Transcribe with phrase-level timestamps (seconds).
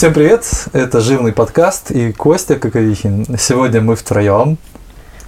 [0.00, 3.36] Всем привет, это Живный подкаст и Костя Коковихин.
[3.36, 4.56] Сегодня мы втроем.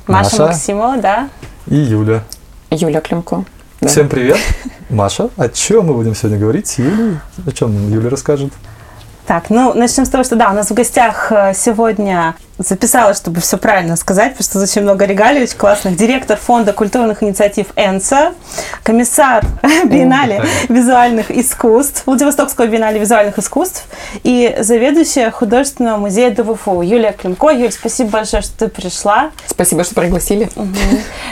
[0.07, 1.29] Маша, Маша Максимова, да.
[1.66, 2.25] И Юля.
[2.71, 3.45] Юля Климко.
[3.82, 3.89] Да.
[3.89, 4.39] Всем привет.
[4.89, 7.18] Маша, о чем мы будем сегодня говорить с Юлей?
[7.46, 8.50] О чем Юля расскажет?
[9.26, 13.40] Так, ну, начнем с того, что да, у нас в гостях э, сегодня записала, чтобы
[13.40, 15.96] все правильно сказать, потому что очень много регалий очень классных.
[15.96, 18.35] Директор фонда культурных инициатив ЭНСА,
[18.82, 19.45] комиссар
[19.85, 23.86] биеннале визуальных искусств, Владивостокского биеннале визуальных искусств
[24.25, 27.50] и заведующая художественного музея ДВФУ Юлия Климко.
[27.50, 29.31] Юль, спасибо большое, что ты пришла.
[29.46, 30.50] Спасибо, что пригласили.
[30.57, 30.68] Угу.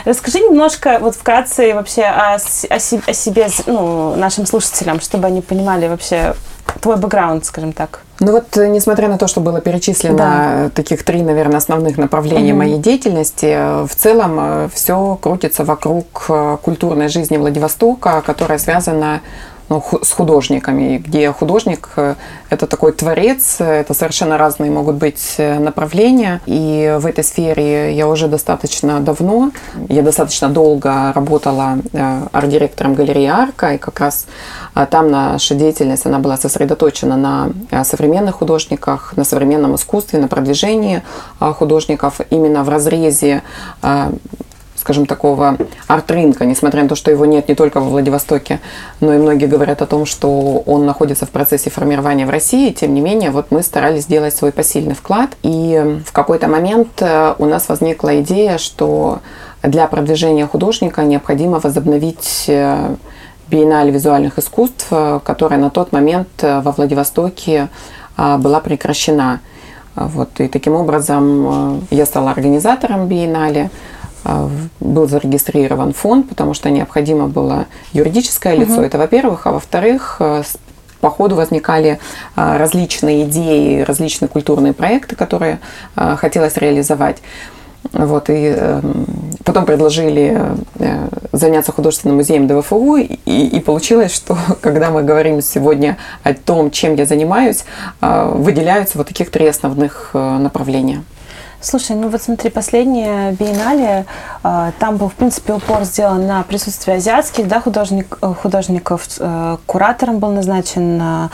[0.05, 2.79] Расскажи немножко вот вкратце вообще о, о, о
[3.15, 6.35] себе, ну, нашим слушателям, чтобы они понимали вообще
[6.81, 8.01] твой бэкграунд, скажем так?
[8.21, 10.71] Ну вот, э, несмотря на то, что было перечислено да.
[10.75, 12.59] таких три, наверное, основных направления угу.
[12.59, 16.29] моей деятельности, э, в целом э, все крутится вокруг
[16.63, 19.21] культурной жизни Владивостока, которая связана
[19.71, 21.91] ну, с художниками, где художник–
[22.51, 26.41] это такой творец, это совершенно разные могут быть направления.
[26.47, 29.53] И в этой сфере я уже достаточно давно,
[29.89, 31.79] я достаточно долго работала
[32.33, 34.27] арт-директором галереи «Арка», и как раз
[34.91, 41.03] там наша деятельность она была сосредоточена на э, современных художниках, на современном искусстве, на продвижении
[41.39, 42.21] художников.
[42.31, 43.43] Именно в разрезе
[44.81, 48.61] скажем, такого арт-рынка, несмотря на то, что его нет не только во Владивостоке,
[49.01, 52.71] но и многие говорят о том, что он находится в процессе формирования в России.
[52.73, 55.31] Тем не менее, вот мы старались сделать свой посильный вклад.
[55.43, 59.21] И в какой-то момент э, у нас возникла идея, что
[59.63, 62.97] для продвижения художника необходимо возобновить э,
[63.49, 67.69] биеннале визуальных искусств, э, которая на тот момент во Владивостоке
[68.17, 69.41] была прекращена.
[69.97, 73.71] Вот, и таким образом я стала организатором биеннале,
[74.81, 78.83] был зарегистрирован фонд, потому что необходимо было юридическое лицо, угу.
[78.83, 80.21] это во-первых, а во-вторых,
[81.01, 81.99] по ходу возникали
[82.37, 85.61] различные идеи, различные культурные проекты, которые
[85.95, 87.19] хотелось реализовать.
[87.93, 88.81] Вот, и э,
[89.45, 90.39] потом предложили
[90.79, 96.71] э, заняться художественным музеем ДВФУ, и, и получилось, что когда мы говорим сегодня о том,
[96.71, 97.65] чем я занимаюсь,
[98.01, 101.03] э, выделяются вот таких три основных э, направления.
[101.63, 104.07] Слушай, ну вот смотри, последнее биеннале,
[104.43, 109.07] э, там был, в принципе, упор сделан на присутствие азиатских да, художник, э, художников.
[109.19, 111.29] Э, куратором был назначен,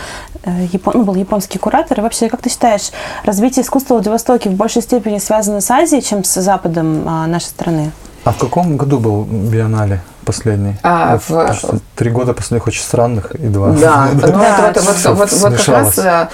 [0.44, 2.00] япон, ну, был японский куратор.
[2.00, 2.91] И вообще, как ты считаешь,
[3.25, 7.93] развитие искусства в Владивостоке в большей степени связано с Азией, чем с Западом нашей страны?
[8.25, 10.75] А в каком году был биеннале последний?
[10.82, 11.81] А, в...
[11.94, 13.70] Три года последних очень странных и два.
[13.70, 16.28] Да, ну вот, вот, вот, вот как раз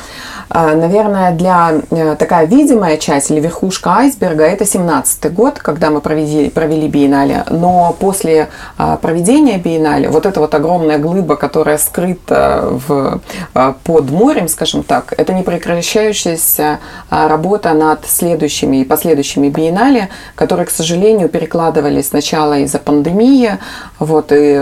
[0.75, 6.51] наверное, для э, такая видимая часть или верхушка айсберга это 17 год, когда мы провели,
[6.51, 7.45] провели биеннале.
[7.51, 13.21] Но после а, проведения биеннале вот эта вот огромная глыба, которая скрыта в,
[13.55, 16.79] а, под морем, скажем так, это непрекращающаяся
[17.11, 23.59] работа над следующими и последующими биеннале, которые, к сожалению, перекладывались сначала из-за пандемии,
[24.03, 24.61] вот, и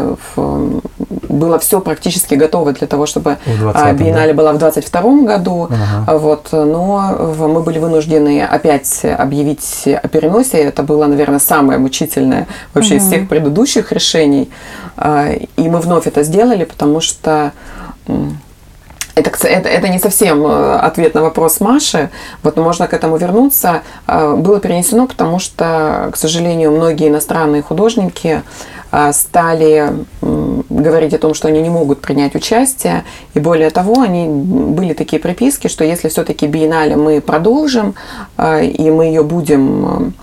[1.28, 3.38] было все практически готово для того, чтобы
[3.94, 4.36] биеннале да?
[4.36, 5.68] была в 2022 году.
[5.70, 6.18] Ага.
[6.18, 10.58] Вот, но мы были вынуждены опять объявить о переносе.
[10.58, 13.02] Это было, наверное, самое мучительное вообще угу.
[13.02, 14.50] из всех предыдущих решений.
[14.96, 17.52] А, и мы вновь это сделали, потому что
[19.14, 22.10] это, это, это не совсем э, ответ на вопрос Маши,
[22.42, 23.82] вот, но можно к этому вернуться.
[24.06, 28.42] А, было перенесено, потому что, к сожалению, многие иностранные художники а,
[29.12, 29.92] стали
[30.70, 33.04] говорить о том, что они не могут принять участие.
[33.34, 37.94] И более того, они были такие приписки, что если все-таки биеннале мы продолжим,
[38.36, 40.14] а, и мы ее будем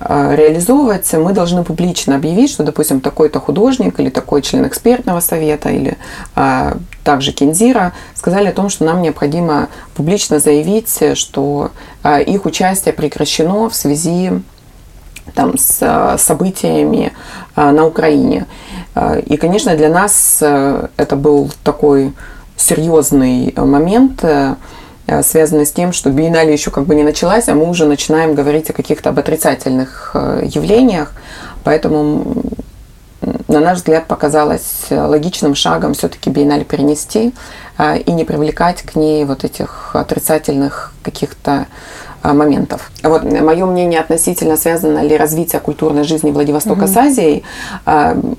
[0.00, 5.68] а, реализовывать, мы должны публично объявить, что, допустим, такой-то художник или такой член экспертного совета
[5.68, 5.96] или
[6.34, 11.70] а, также Кензира сказали о том, что нам необходимо публично заявить, что
[12.02, 14.30] а, их участие прекращено в связи
[15.34, 17.12] там, с событиями
[17.56, 18.46] на Украине.
[19.26, 22.12] И, конечно, для нас это был такой
[22.56, 24.24] серьезный момент,
[25.06, 28.34] Э, связаны с тем, что биеннале еще как бы не началась, а мы уже начинаем
[28.34, 31.12] говорить о каких-то об отрицательных э, явлениях.
[31.64, 32.42] Поэтому,
[33.48, 37.34] на наш взгляд, показалось логичным шагом все-таки биеннале перенести
[37.78, 41.66] э, и не привлекать к ней вот этих отрицательных каких-то
[42.22, 42.90] моментов.
[43.02, 46.92] Вот мое мнение относительно связано ли развитие культурной жизни Владивостока mm-hmm.
[46.92, 47.44] с Азией,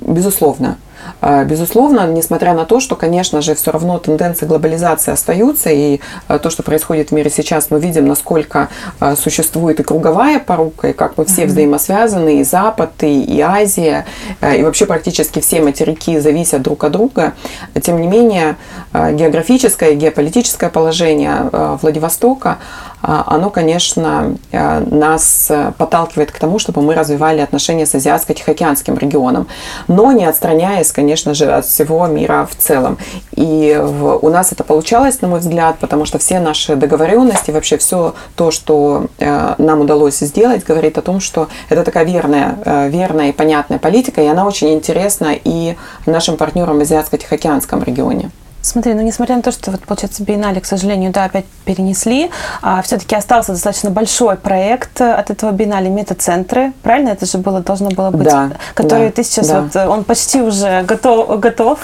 [0.01, 0.77] безусловно.
[1.21, 6.63] Безусловно, несмотря на то, что, конечно же, все равно тенденции глобализации остаются, и то, что
[6.63, 8.69] происходит в мире сейчас, мы видим, насколько
[9.17, 14.05] существует и круговая порука, и как мы все взаимосвязаны, и Запад, и, и Азия,
[14.41, 17.33] и вообще практически все материки зависят друг от друга.
[17.81, 18.57] Тем не менее,
[18.93, 21.49] географическое и геополитическое положение
[21.81, 27.93] Владивостока– а, оно, конечно, э, нас э, подталкивает к тому, чтобы мы развивали отношения с
[27.95, 29.47] Азиатско-Тихоокеанским регионом,
[29.89, 32.97] но не отстраняясь, конечно же, от всего мира в целом.
[33.35, 33.77] И
[34.21, 38.51] у нас это получалось, на мой взгляд, потому что все наши договоренности, вообще все то,
[38.51, 43.79] что э, нам удалось сделать, говорит о том, что это такая верная, верная и понятная
[43.79, 48.31] политика, и она очень интересна и нашим партнерам в Азиатско-Тихоокеанском регионе.
[48.63, 52.31] Смотри, ну несмотря на то, что вот, получается, биеннале, к сожалению, да, опять перенесли,
[52.61, 57.09] а, все-таки остался достаточно большой проект от этого биеннале метацентры, правильно?
[57.09, 59.61] Это же было, должно было быть, да, который да, ты сейчас да.
[59.61, 61.79] вот, он почти уже готов, готов.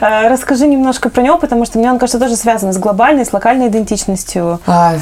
[0.00, 3.32] А, расскажи немножко про него, потому что мне он кажется тоже связан с глобальной, с
[3.32, 4.60] локальной идентичностью.
[4.68, 4.94] А,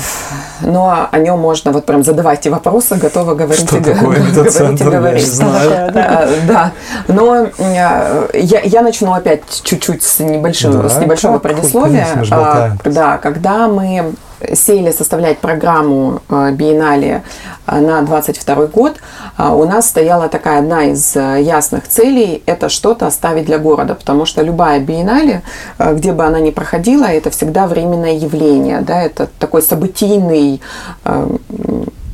[0.62, 3.69] ну, а о нем можно вот прям задавайте вопросы, готовы говорить.
[3.69, 4.88] Что такое метацентр?
[4.88, 5.70] Говорить, я знаю.
[5.70, 6.08] Такое, да.
[6.08, 6.72] А, да,
[7.12, 10.88] но я, я начну опять чуть-чуть с небольшим, да.
[10.88, 12.06] с небольшим небольшого предисловия.
[12.31, 14.15] А, да, когда мы
[14.55, 17.25] сели составлять программу а, биеннале
[17.67, 18.97] а, на 22 год,
[19.38, 24.43] у нас стояла такая одна из ясных целей– это что-то оставить для города, потому что
[24.43, 25.43] любая биеннале,
[25.79, 30.61] где бы она ни проходила, это всегда временное явление, да, это такой событийный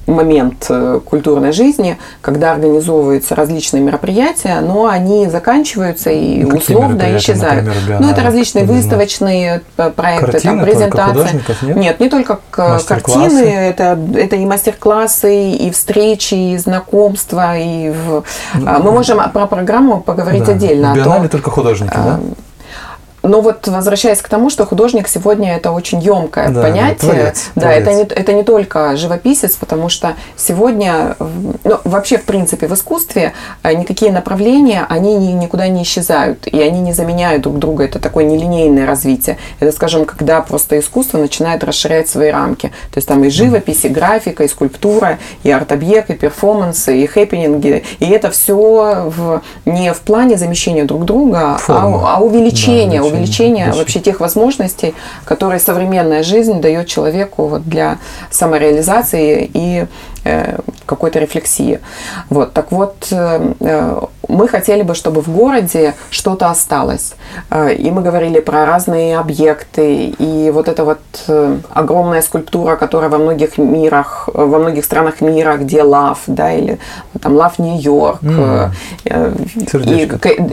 [0.07, 7.67] момент э, культурной жизни, когда организовываются различные мероприятия, но они заканчиваются и ну, условно исчезают.
[7.67, 11.41] Например, ну, это различные выставочные э, проекты, Картины, там, презентации.
[11.63, 11.77] Нет?
[11.77, 18.25] нет, не только картины, это, это и мастер-классы, и встречи, и знакомства, и в...
[18.55, 20.53] Ну, мы можем про программу поговорить да.
[20.53, 20.95] отдельно.
[20.95, 22.21] Биеннале только художники, а, да?
[23.25, 26.97] Но вот возвращаясь к тому, что художник сегодня это очень емкое да, понятие.
[26.97, 27.83] Творец, да, творец.
[27.83, 31.17] это не, это не только живописец, потому что сегодня,
[31.65, 33.33] ну, вообще, в принципе, в искусстве
[33.63, 37.85] э, никакие направления, они никуда не исчезают, и они не заменяют друг друга.
[37.85, 39.39] Это такое нелинейное развитие.
[39.59, 42.69] Это, скажем, когда просто искусство начинает расширять свои рамки.
[42.91, 47.85] То есть там и живопись, и графика, и скульптура, и арт-объект, и перформансы, и хэппининги.
[48.01, 53.73] И это все в, не в плане замещения друг друга, а, а увеличения, да, увеличение
[53.73, 54.95] вообще тех возможностей,
[55.25, 57.99] которые современная жизнь дает человеку вот для
[58.31, 59.87] самореализации и
[60.87, 61.81] какой-то рефлексии.
[62.31, 67.15] Вот, так вот, э, э, мы хотели бы, чтобы в городе что-то осталось.
[67.79, 70.99] И мы говорили про разные объекты, и вот эта вот
[71.71, 76.79] огромная скульптура, которая во многих мирах, во многих странах мира, где лав, да, или
[77.21, 78.71] там лав Нью-Йорк, mm.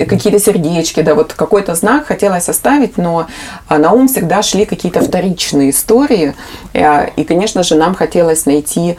[0.06, 3.28] какие-то сердечки, да, вот какой-то знак хотелось оставить, но
[3.70, 6.34] на ум всегда шли какие-то вторичные истории,
[6.74, 8.98] и, конечно же, нам хотелось найти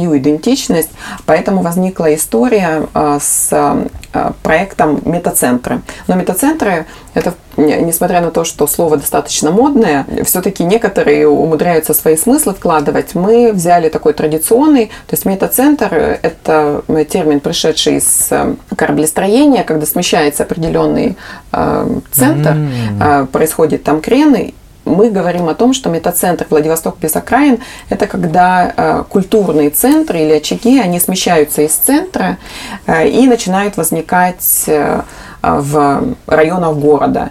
[0.00, 0.90] свою идентичность,
[1.26, 5.80] Поэтому возникла история э, с э, проектом метацентры.
[6.08, 12.54] Но метацентры это несмотря на то, что слово достаточно модное, все-таки некоторые умудряются свои смыслы
[12.54, 13.14] вкладывать.
[13.14, 20.44] Мы взяли такой традиционный, то есть метацентр– это термин, пришедший из э, кораблестроения, когда смещается
[20.44, 21.16] определенный
[22.12, 23.26] центр, mm-hmm.
[23.26, 27.58] происходит там крены, мы говорим о том, что метацентр Владивосток без окраин–
[27.88, 32.38] это когда э, культурные центры или очаги, они смещаются из центра
[32.86, 35.02] э, и начинают возникать э,
[35.42, 37.30] в районах города.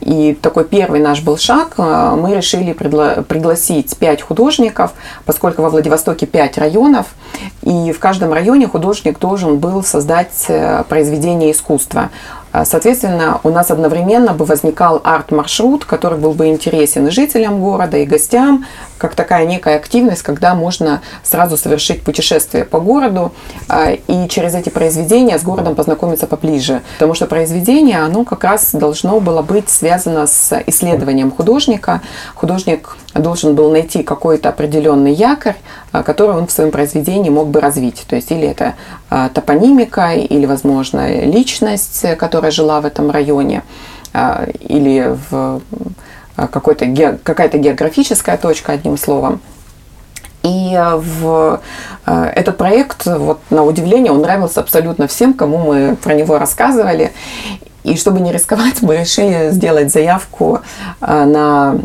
[0.00, 1.78] И такой первый наш был шаг.
[1.78, 4.92] Мы решили пригла- пригласить пять художников,
[5.24, 7.06] поскольку во Владивостоке пять районов,
[7.62, 10.46] и в каждом районе художник должен был создать
[10.88, 12.10] произведение искусства.
[12.58, 17.98] А, соответственно, у нас одновременно бы возникал арт-маршрут, который был бы интересен и жителям города,
[17.98, 18.64] и гостям,
[18.98, 23.32] как такая некая активность, когда можно сразу совершить путешествие по городу
[23.68, 26.82] а, и через эти произведения с городом познакомиться поближе.
[26.94, 32.02] Потому что произведение, оно как раз должно было быть связано с исследованием художника.
[32.34, 35.56] Художник должен был найти какой-то определенный якорь,
[35.92, 38.04] а, который он в своем произведении мог бы развить.
[38.08, 38.74] То есть или это
[39.34, 43.62] топонимика, или, возможно, личность, которая жила в этом районе,
[44.12, 45.60] а, или в
[46.36, 49.40] а, какой-то, какая-то географическая точка, одним словом.
[50.42, 51.60] И в
[52.06, 57.12] а, этот проект, вот на удивление, он нравился абсолютно всем, кому мы про него рассказывали.
[57.84, 60.60] И чтобы не рисковать, мы решили сделать заявку
[61.00, 61.78] на,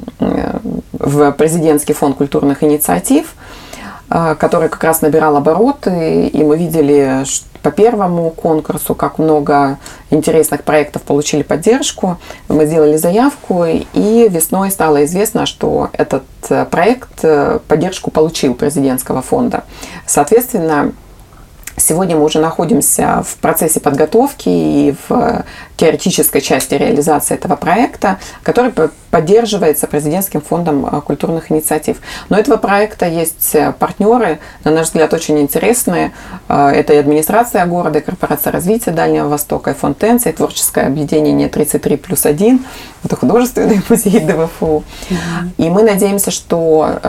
[0.91, 3.35] в президентский фонд культурных инициатив–
[4.37, 7.25] который как раз набирал обороты, и мы видели,
[7.63, 9.79] по первому конкурсу, как много
[10.11, 12.17] интересных проектов получили поддержку.
[12.49, 19.21] Мы сделали заявку, и весной стало известно, что этот э, проект э, поддержку получил президентского
[19.21, 19.63] фонда.
[20.05, 20.91] Соответственно,
[21.75, 25.43] Сегодня мы уже находимся в процессе подготовки и в
[25.75, 28.71] теоретической части реализации этого проекта, который
[29.09, 31.97] поддерживается президентским фондом э, культурных инициатив.
[32.29, 36.13] Но у этого проекта есть э, партнеры, на наш взгляд, очень интересные.
[36.47, 40.87] Э, это и администрация города, и корпорация развития Дальнего Востока, и фонд ТЭНЦ, и творческое
[40.87, 42.65] объединение 33 плюс 1,
[43.03, 44.83] это художественный музей ДВФУ.
[45.57, 46.99] И мы надеемся, что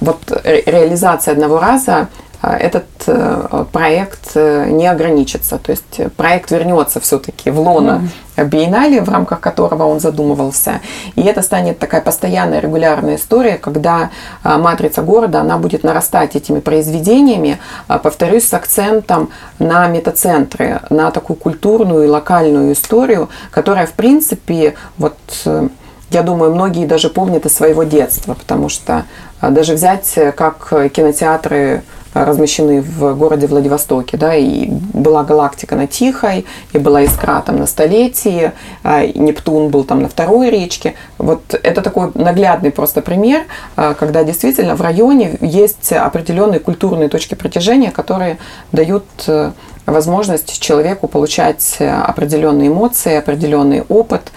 [0.00, 2.08] вот реализация одного раза а,
[2.58, 5.58] этот э, проект э, не ограничится.
[5.58, 10.80] То есть проект вернется все-таки в лоно биеннале, в рамках которого он задумывался.
[11.14, 14.10] И это станет такая постоянная регулярная история, когда
[14.42, 22.04] матрица города, она будет нарастать этими произведениями, повторюсь, с акцентом на метацентры, на такую культурную
[22.04, 25.68] и локальную историю, которая, в принципе, вот э,
[26.10, 29.04] я думаю, многие даже помнят из своего детства, потому что
[29.40, 31.82] даже взять, как кинотеатры
[32.14, 37.66] размещены в городе Владивостоке, да, и была галактика на Тихой, и была Искра там на
[37.66, 38.52] Столетии,
[38.82, 40.94] а, Нептун был там на второй речке.
[41.18, 43.42] Вот это такой наглядный просто пример,
[43.76, 48.38] а, когда действительно в районе есть определенные культурные точки притяжения, которые
[48.72, 49.52] дают э,
[49.86, 54.32] возможность человеку получать определенные эмоции, определенный опыт.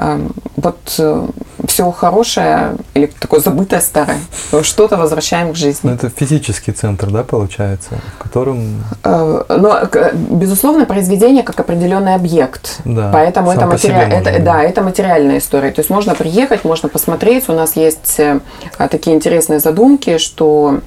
[0.00, 1.26] Эм, вот э,
[1.68, 4.18] все хорошее или такое забытое старое,
[4.62, 5.88] что-то возвращаем к жизни.
[5.88, 8.82] Но ну, это физический центр, да, получается, в котором...
[9.04, 9.82] Э, но,
[10.14, 12.80] безусловно, произведение как определенный объект.
[12.86, 13.92] Да, Поэтому это, матери...
[13.92, 15.70] это, да, это материальная история.
[15.70, 17.50] То есть можно приехать, можно посмотреть.
[17.50, 18.40] У нас есть э,
[18.78, 20.80] такие интересные задумки, что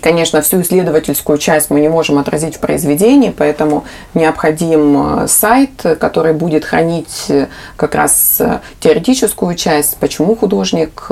[0.00, 3.84] Конечно, всю исследовательскую часть мы не можем отразить в произведении, поэтому
[4.14, 5.70] необходим э, сайт,
[6.00, 11.08] который будет хранить э, как раз э, теоретическую часть, почему художник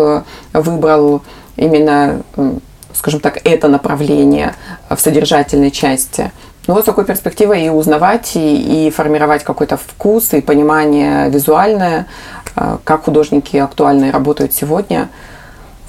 [0.54, 1.22] выбрал
[1.56, 2.22] именно,
[2.94, 4.54] скажем так, это направление
[4.88, 6.32] в содержательной части.
[6.66, 12.06] Ну вот с такой перспективой и узнавать, и, и формировать какой-то вкус и понимание визуальное,
[12.84, 15.10] как художники актуальные работают сегодня–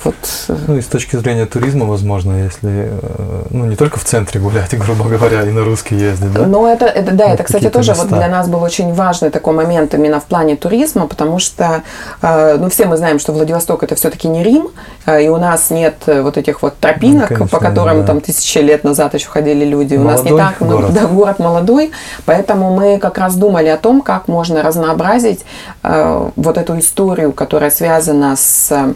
[0.04, 0.16] вот.
[0.48, 4.40] Э, ну и с точки зрения туризма, возможно, если э, ну не только в центре
[4.40, 6.46] гулять, грубо говоря, и на русский ездить, да?
[6.46, 8.08] Ну это, это да, вот это, кстати, тоже места.
[8.08, 11.84] вот для нас был очень важный такой момент именно в плане туризма, потому что,
[12.22, 14.70] э, ну все мы знаем, что Владивосток это все-таки не Рим,
[15.08, 18.08] и у нас нет вот этих вот тропинок, ну, конечно, по которым да.
[18.08, 19.96] там тысячи лет назад еще ходили люди.
[19.96, 20.94] Молодой у нас не так много, город.
[20.94, 21.92] да, город молодой,
[22.26, 25.46] поэтому мы как раз думали о том, как можно разнообразить
[25.84, 28.94] вот эту историю, которая связана с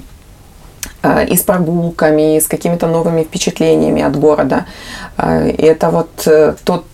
[1.27, 4.65] и с прогулками, и с какими-то новыми впечатлениями от города.
[5.17, 6.85] Э, и это вот э, тот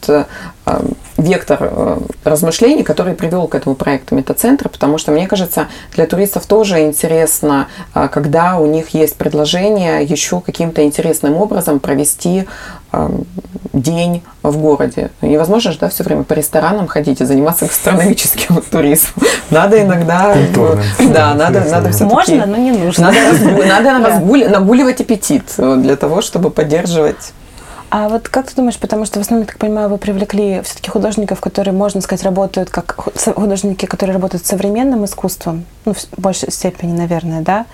[1.17, 6.81] вектор размышлений, который привел к этому проекту метацентра, потому что, мне кажется, для туристов тоже
[6.81, 12.48] интересно, когда у них есть предложение еще каким-то интересным образом провести
[13.74, 15.12] день в городе.
[15.21, 19.25] Невозможно же да, все время по ресторанам ходить и заниматься гастрономическим туризмом.
[19.50, 20.36] Надо иногда...
[21.12, 23.12] Да, надо, надо все Можно, но не нужно.
[23.65, 24.19] Надо, надо
[24.50, 27.33] нагуливать аппетит для того, чтобы поддерживать
[27.93, 31.41] а вот как ты думаешь, потому что в основном, так понимаю, вы привлекли все-таки художников,
[31.41, 32.95] которые, можно сказать, работают как
[33.36, 37.65] художники, которые работают с современным искусством, ну, в большей степени, наверное, да?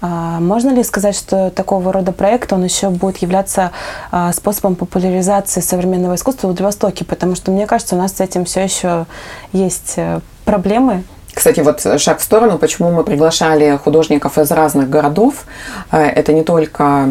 [0.00, 3.72] А, можно ли сказать, что такого рода проект, он еще будет являться
[4.12, 7.04] а, способом популяризации современного искусства в Владивостоке?
[7.04, 9.06] Потому что, мне кажется, у нас с этим все еще
[9.52, 11.02] есть э, проблемы,
[11.38, 15.44] кстати, вот шаг в сторону, почему мы приглашали художников из разных городов.
[15.92, 17.08] Э, это не только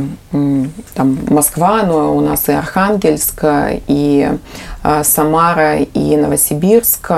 [0.93, 3.45] там, Москва, но у нас и Архангельск,
[3.87, 4.29] и
[4.83, 7.11] э, Самара, и Новосибирск.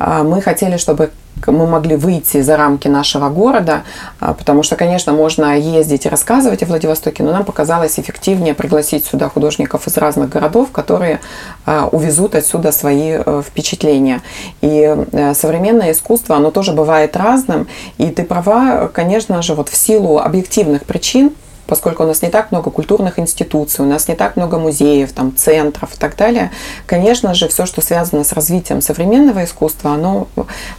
[0.00, 1.10] Э, мы хотели, чтобы
[1.46, 3.82] мы могли выйти за рамки нашего города,
[4.20, 9.06] а, потому что, конечно, можно ездить и рассказывать о Владивостоке, но нам показалось эффективнее пригласить
[9.06, 11.20] сюда художников из разных городов, которые
[11.66, 14.22] а, увезут отсюда свои э, впечатления.
[14.60, 17.68] И э, современное искусство, оно тоже бывает разным,
[17.98, 21.32] и ты права, конечно же, вот в силу объективных причин,
[21.68, 25.36] поскольку у нас не так много культурных институций, у нас не так много музеев, там,
[25.36, 26.50] центров и так далее,
[26.86, 30.26] конечно же, все, что связано с развитием современного искусства, оно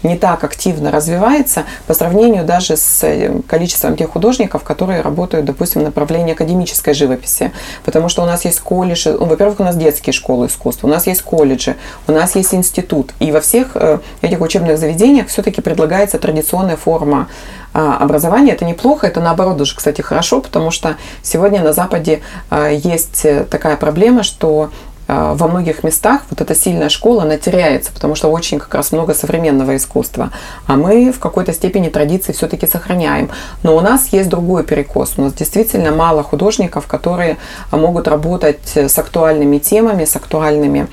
[0.04, 5.82] не так активно развивается по сравнению даже с э, количеством тех художников, которые работают, допустим,
[5.82, 7.52] в направлении академической живописи.
[7.86, 11.06] Потому что у нас есть колледжи, ну, во-первых, у нас детские школы искусства, у нас
[11.06, 11.76] есть колледжи,
[12.08, 13.14] у нас есть институт.
[13.20, 17.28] И во всех э, этих учебных заведениях все-таки предлагается традиционная форма
[17.74, 23.26] образование это неплохо, это наоборот даже, кстати, хорошо, потому что сегодня на Западе а, есть
[23.50, 24.72] такая проблема, что а,
[25.10, 29.14] во многих местах вот эта сильная школа, она теряется, потому что очень как раз много
[29.14, 30.30] современного искусства.
[30.68, 33.30] А мы в какой-то степени традиции все-таки сохраняем.
[33.64, 35.14] Но у нас есть другой перекос.
[35.18, 37.38] У нас действительно мало художников, которые
[37.72, 40.88] могут работать с актуальными темами, с актуальными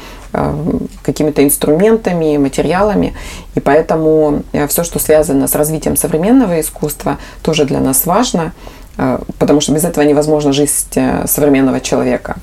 [1.03, 3.15] какими-то инструментами, материалами.
[3.55, 8.53] И поэтому э, все, что связано с развитием современного искусства, тоже для нас важно,
[8.99, 12.37] э, потому что без этого невозможна жизнь э, современного человека.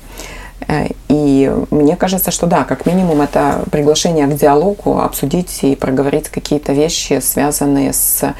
[1.08, 6.72] И мне кажется, что да, как минимум это приглашение к диалогу, обсудить и проговорить какие-то
[6.72, 8.34] вещи, связанные с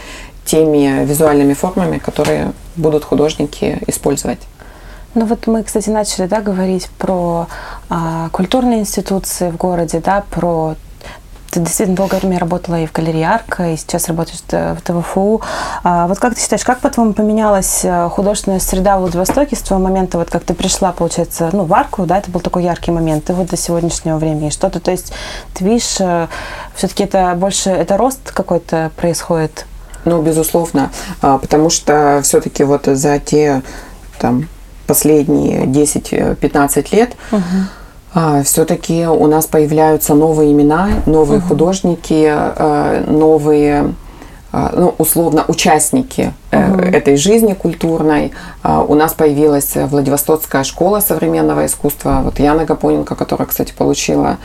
[0.44, 4.40] теми визуальными формами, которые будут художники использовать.
[5.14, 7.46] Ну вот мы, кстати, начали да, говорить про
[7.88, 10.74] а, культурные институции в городе, да, про
[11.54, 15.40] ты действительно долгое время работала и в галерее Арка, и сейчас работаешь в ТВФУ.
[15.84, 19.80] А вот как ты считаешь, как, по-твоему, поменялась э, художественная среда в Владивостоке с того
[19.80, 23.30] момента, вот как ты пришла, получается, ну, в Арку, да, это был такой яркий момент,
[23.30, 25.12] и вот до сегодняшнего времени что-то, то есть
[25.54, 26.26] ты видишь, э,
[26.74, 29.66] все-таки это больше, это рост какой-то происходит?
[30.04, 30.90] Ну, безусловно,
[31.22, 33.62] а, потому что все-таки вот за те
[34.18, 34.48] там
[34.88, 37.42] последние 10-15 лет, угу.
[38.14, 41.48] А, все-таки у нас появляются новые имена, новые угу.
[41.48, 43.92] художники, а, новые
[44.52, 46.80] а, ну, условно, участники угу.
[46.80, 48.30] этой жизни культурной.
[48.62, 52.20] А, у нас появилась Владивостокская школа современного искусства.
[52.22, 54.38] Вот Яна Гапоненко, которая, кстати, получила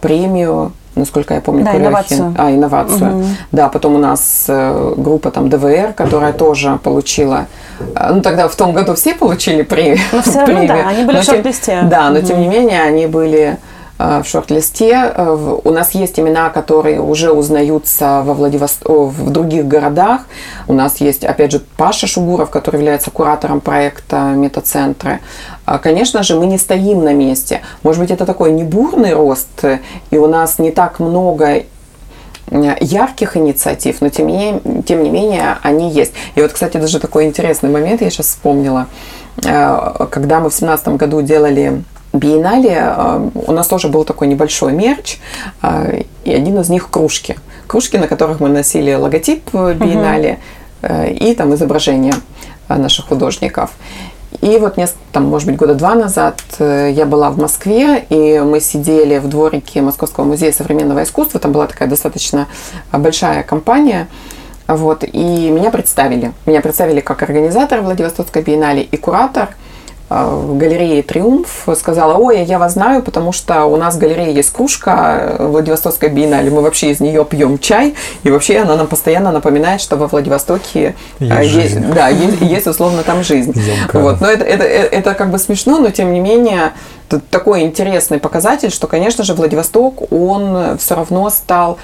[0.00, 2.34] премию насколько я помню, да, инновацию.
[2.36, 3.18] А, инновацию.
[3.18, 3.24] Угу.
[3.52, 7.46] Да, потом у нас э, группа там ДВР, которая тоже получила.
[7.94, 9.98] Э, ну, тогда в том году все получили премию.
[10.12, 11.82] Но все равно, да, они были но в шорт-листе.
[11.84, 12.26] Да, но угу.
[12.26, 13.58] тем не менее они были
[14.00, 15.12] в шорт-листе.
[15.14, 20.22] Э, у нас есть имена, которые уже узнаются во Владивосток, в других городах.
[20.68, 25.20] У нас есть, опять же, Паша Шугуров, который является куратором проекта Метацентры.
[25.66, 27.60] А, конечно же, мы не стоим на месте.
[27.82, 29.64] Может быть, это такой не бурный рост,
[30.10, 31.64] и у нас не так много
[32.50, 36.12] ярких инициатив, но тем не, тем не менее они есть.
[36.34, 38.86] И вот, кстати, даже такой интересный момент я сейчас вспомнила.
[39.44, 44.72] Э, когда мы в 2017 году делали биеннале э, у нас тоже был такой небольшой
[44.72, 45.18] мерч,
[45.62, 47.36] э, и один из них кружки.
[47.66, 50.40] Кружки, на которых мы носили логотип биеннале
[50.82, 51.14] uh-huh.
[51.14, 52.14] и там изображения
[52.68, 53.70] наших художников.
[54.40, 58.60] И вот несколько, там, может быть, года два назад я была в Москве, и мы
[58.60, 61.38] сидели в дворике Московского музея современного искусства.
[61.38, 62.48] Там была такая достаточно
[62.92, 64.08] большая компания.
[64.66, 66.32] Вот, и меня представили.
[66.46, 69.50] Меня представили как организатор Владивостокской биеннале и куратор–
[70.10, 74.50] в галерее «Триумф» сказала, ой, я вас знаю, потому что у нас в галерее есть
[74.52, 77.94] кружка Владивостокской биеннале, мы вообще из нее пьем чай,
[78.24, 83.04] и вообще она нам постоянно напоминает, что во Владивостоке есть, есть да, есть, есть условно
[83.04, 83.54] там жизнь.
[83.92, 84.20] Вот.
[84.20, 86.72] Но это, это, это как бы смешно, но тем не менее
[87.30, 91.78] такой интересный показатель, что, конечно же, Владивосток, он все равно стал,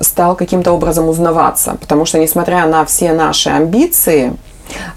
[0.00, 4.49] стал каким-то образом узнаваться, потому что, несмотря на все наши амбиции, а,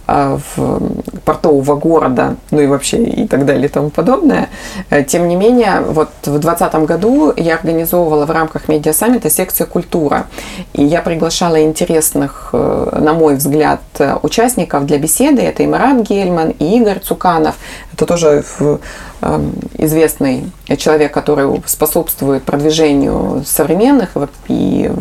[0.08, 0.82] в
[1.26, 4.50] портового города, ну и вообще и так далее и тому подобное.
[4.90, 9.68] Э, тем не менее, вот в 2020 году я организовывала в рамках медиа саммита секцию
[9.68, 10.28] «Культура».
[10.74, 13.82] И я приглашала интересных, э, на мой взгляд,
[14.22, 15.42] участников для беседы.
[15.42, 17.56] Это и Марат Гельман, и Игорь Цуканов.
[17.94, 18.44] Это тоже
[19.22, 24.10] эм, известный человек, который способствует продвижению современных
[24.48, 24.92] и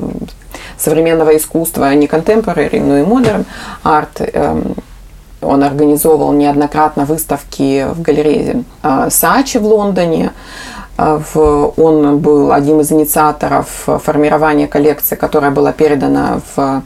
[0.82, 3.44] современного искусства, не contemporary, но и modern
[3.82, 4.20] арт.
[4.20, 4.74] Эм,
[5.40, 10.30] он организовывал неоднократно выставки в галерее э, Сачи в Лондоне.
[10.98, 11.20] Э,
[11.76, 13.68] он был одним из инициаторов
[14.04, 16.82] формирования коллекции, которая была передана в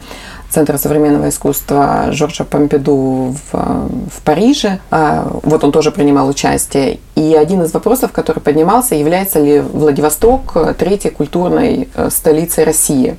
[0.51, 4.81] Центра современного искусства Жоржа Помпиду в, в Париже.
[4.91, 7.01] А, вот он тоже принимал участие.
[7.15, 13.17] И один из вопросов, который поднимался, является ли Владивосток третьей культурной э, столицей России.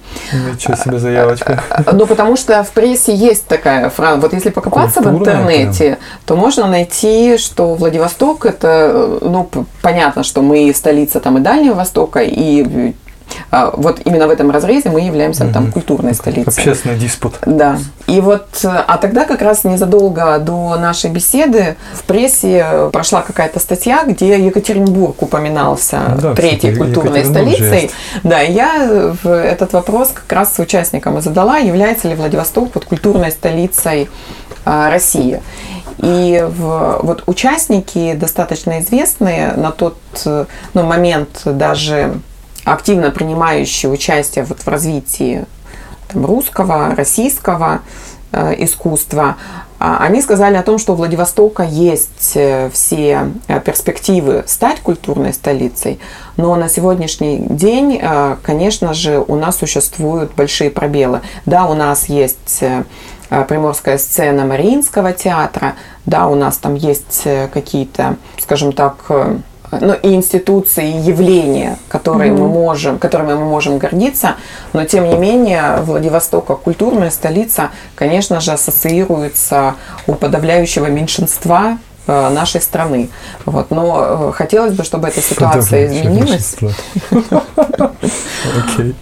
[0.54, 1.64] Ничего себе заявочка.
[1.92, 4.22] Ну, потому что в прессе есть такая фраза.
[4.22, 5.98] Вот если покопаться Культурная, в интернете, прям.
[6.26, 9.50] то можно найти, что Владивосток это, ну,
[9.82, 12.94] понятно, что мы столица там и Дальнего Востока, и а,
[13.52, 15.54] вот именно в этом разрезе мы являемся угу.
[15.54, 16.64] там культурной столицей.
[16.64, 17.36] Общественный диспут.
[17.46, 17.80] Да.
[18.08, 24.04] И вот, а тогда как раз незадолго до нашей беседы в прессе прошла какая-то статья,
[24.06, 27.92] где Екатеринбург упоминался да, третьей культурной столицей.
[28.24, 32.86] Да, и я этот вопрос как раз с участникам и задала, является ли Владивосток вот
[32.86, 34.10] культурной столицей
[34.66, 35.42] а, России.
[36.00, 42.20] И в, вот участники достаточно известные на тот ну, момент даже
[42.74, 45.46] активно принимающие участие вот в развитии
[46.08, 47.82] там, русского, российского
[48.32, 49.38] искусства,
[49.80, 55.34] а, они сказали о том, что у Владивостока есть э, все э, перспективы стать культурной
[55.34, 56.00] столицей,
[56.36, 61.22] но на сегодняшний день, э, конечно же, у нас существуют большие пробелы.
[61.46, 62.64] Да, у нас есть
[63.30, 65.76] приморская сцена Мариинского театра,
[66.06, 69.12] да, у нас там есть какие-то, скажем так,
[69.72, 72.38] ну, и институции, и явления, которые mm-hmm.
[72.38, 74.36] мы можем, которыми мы можем гордиться,
[74.74, 79.76] но тем не менее Владивосток как культурная столица, конечно же, ассоциируется
[80.08, 81.78] у подавляющего меньшинства
[82.08, 83.10] э, нашей страны.
[83.46, 83.72] Вот.
[83.72, 86.56] Но э, хотелось бы, чтобы эта ситуация изменилась.
[87.12, 88.96] Окей.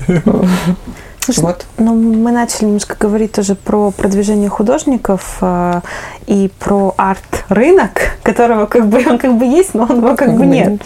[1.26, 1.66] Слушай, вот.
[1.80, 5.82] ну, мы начали немножко говорить тоже про продвижение художников э,
[6.28, 10.46] и про арт-рынок, которого как бы он как бы есть, но он его как бы
[10.46, 10.84] нет.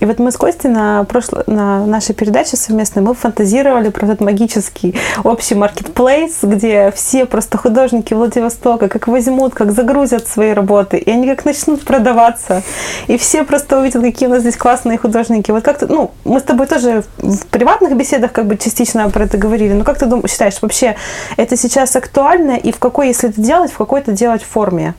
[0.00, 4.20] И вот мы с Костей на, прошлой, на нашей передаче совместной мы фантазировали про этот
[4.20, 11.10] магический общий маркетплейс, где все просто художники Владивостока как возьмут, как загрузят свои работы, и
[11.10, 12.62] они как начнут продаваться.
[13.06, 15.50] И все просто увидят, какие у нас здесь классные художники.
[15.50, 19.38] Вот как-то, ну, мы с тобой тоже в приватных беседах как бы частично про это
[19.38, 20.96] говорили, но как ты думаешь, считаешь, вообще
[21.36, 24.94] это сейчас актуально и в какой, если это делать, в какой-то делать форме?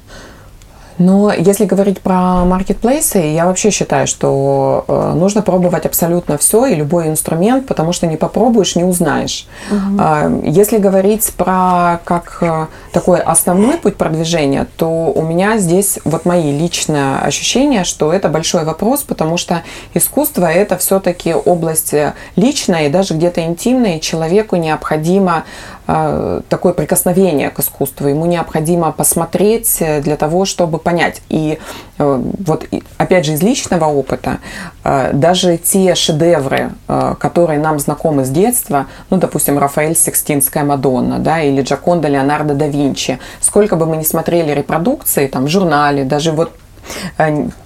[0.97, 6.75] Но если говорить про маркетплейсы, я вообще считаю, что э, нужно пробовать абсолютно все и
[6.75, 9.47] любой инструмент, потому что не попробуешь, не узнаешь.
[9.71, 10.43] Угу.
[10.45, 16.57] Если говорить про как э, такой основной путь продвижения, то у меня здесь вот мои
[16.57, 21.93] личные ощущения, что это большой вопрос, потому что искусство это все-таки область
[22.35, 28.91] личная и даже где-то интимная, и человеку необходимо э, такое прикосновение к искусству, ему необходимо
[28.91, 31.21] посмотреть для того, чтобы понять.
[31.29, 31.59] И
[31.97, 32.65] э, вот
[32.97, 34.39] опять же из личного опыта,
[34.83, 41.19] э, даже те шедевры, э, которые нам знакомы с детства, ну, допустим, Рафаэль Секстинская Мадонна,
[41.19, 46.03] да, или Джаконда Леонардо да Винчи, сколько бы мы ни смотрели репродукции, там, в журнале,
[46.03, 46.51] даже вот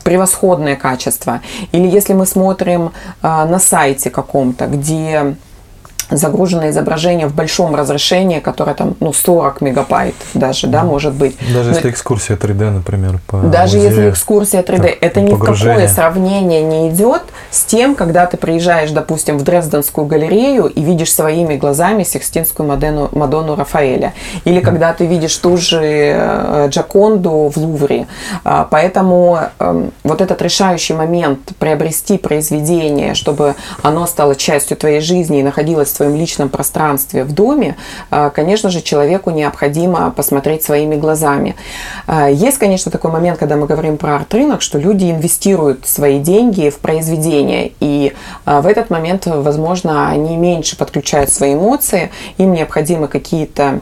[0.03, 1.41] превосходное качество.
[1.71, 5.36] Или если мы смотрим на сайте каком-то, где
[6.12, 11.36] загружено изображение в большом разрешении, которое там, ну, 40 мегабайт даже, да, может быть.
[11.54, 15.34] Даже Но, если экскурсия 3D, например, по Даже музею, если экскурсия 3D, так, это ни
[15.34, 20.82] в какое сравнение не идет с тем, когда ты приезжаешь, допустим, в Дрезденскую галерею и
[20.82, 24.13] видишь своими глазами Сикстинскую Мадонну, Мадонну Рафаэля.
[24.45, 28.08] Или когда ты видишь ту же э, Джаконду в Лувре.
[28.43, 35.39] А, поэтому эм, вот этот решающий момент приобрести произведение, чтобы оно стало частью твоей жизни
[35.39, 37.75] и находилось в своем личном пространстве в доме,
[38.09, 41.55] а, конечно же, человеку необходимо посмотреть своими глазами.
[42.07, 46.71] А, есть, конечно, такой момент, когда мы говорим про арт-рынок, что люди инвестируют свои деньги
[46.71, 48.13] в произведения, и
[48.45, 52.09] а, в этот момент, возможно, они меньше подключают свои эмоции,
[52.39, 53.81] им необходимы какие-то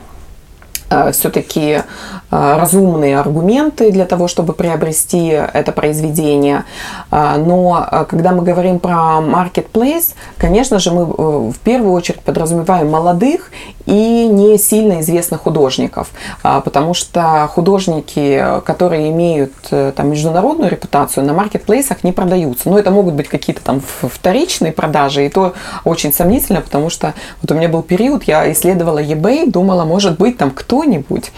[1.11, 1.83] все-таки
[2.29, 6.63] разумные аргументы для того, чтобы приобрести это произведение.
[7.11, 13.51] Но когда мы говорим про marketplace, конечно же, мы э, в первую очередь подразумеваем молодых
[13.85, 16.09] и не сильно известных художников,
[16.41, 22.69] потому что художники, которые имеют э, там, международную репутацию, на маркетплейсах не продаются.
[22.69, 25.53] Но это могут быть какие-то там вторичные продажи, и то
[25.85, 30.37] очень сомнительно, потому что вот у меня был период, я исследовала eBay, думала, может быть,
[30.37, 31.31] там кто-нибудь,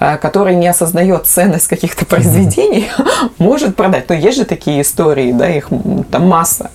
[0.00, 2.88] э, который не осознает ценность каких-то произведений,
[3.38, 4.08] может продать.
[4.08, 5.68] Но есть же такие истории, да, их
[6.10, 6.70] там масса.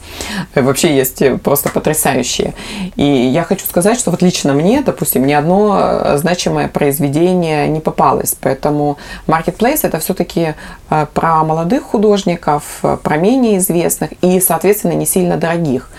[0.56, 2.54] Вообще есть просто потрясающие.
[2.96, 7.82] И я хочу сказать, что вот лично мне, допустим, ни одно э, значимое произведение не
[7.82, 8.36] попалось.
[8.40, 8.98] Поэтому
[9.28, 10.56] Marketplace это все-таки
[10.90, 15.90] э, про молодых художников, э, про менее известных и, соответственно, не сильно дорогих.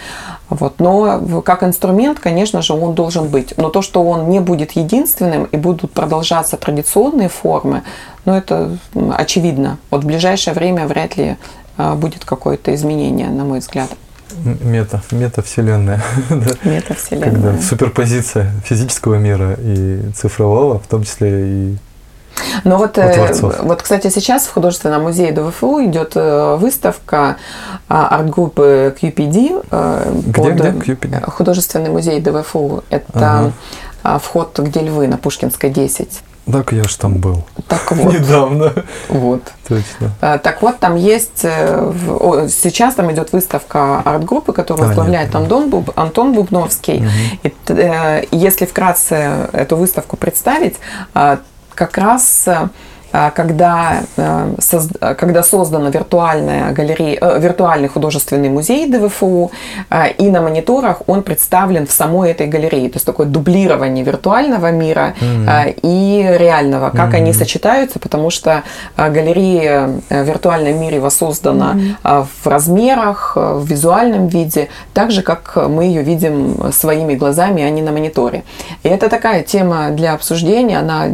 [0.48, 0.78] Вот.
[0.78, 3.54] Но как инструмент, конечно же, он должен быть.
[3.56, 7.82] Но то, что он не будет единственным и будут продолжаться традиционные формы,
[8.24, 8.78] ну это
[9.16, 9.78] очевидно.
[9.90, 11.36] Вот в ближайшее время вряд ли
[11.76, 13.90] а, будет какое-то изменение, на мой взгляд.
[14.44, 16.02] Мета, метавселенная.
[16.64, 17.30] Метавселенная.
[17.30, 21.76] Когда суперпозиция физического мира и цифрового, в том числе и
[22.64, 27.36] но вот, э, вот, кстати, сейчас в художественном музее ДВФУ идет э, выставка
[27.88, 29.66] а, арт-группы QPD.
[29.70, 31.30] Э, где, где QPD?
[31.30, 32.84] Художественный музей ДВФУ.
[32.90, 33.52] Это
[34.02, 34.18] ага.
[34.18, 36.22] вход, где львы, на Пушкинской 10.
[36.50, 37.44] Так я же там был.
[37.66, 38.12] Так вот.
[38.12, 38.72] Недавно.
[39.08, 39.42] Вот.
[39.68, 40.12] Точно.
[40.20, 41.40] Так вот, там есть...
[41.40, 47.04] Сейчас там идет выставка арт-группы, которую возглавляет Антон, Буб, Антон Бубновский.
[47.04, 47.78] Угу.
[47.78, 50.76] И если вкратце эту выставку представить,
[51.76, 52.68] как раз э,
[53.34, 54.02] когда,
[54.98, 59.50] когда создана виртуальная галерея, виртуальный художественный музей ДВФУ,
[60.18, 62.88] и на мониторах он представлен в самой этой галерее.
[62.88, 65.80] То есть такое дублирование виртуального мира mm-hmm.
[65.82, 67.16] и реального, как mm-hmm.
[67.16, 68.62] они сочетаются, потому что
[68.96, 72.26] галерея в виртуальном мире воссоздана mm-hmm.
[72.42, 77.82] в размерах, в визуальном виде, так же, как мы ее видим своими глазами, а не
[77.82, 78.44] на мониторе.
[78.82, 81.08] И это такая тема для обсуждения, она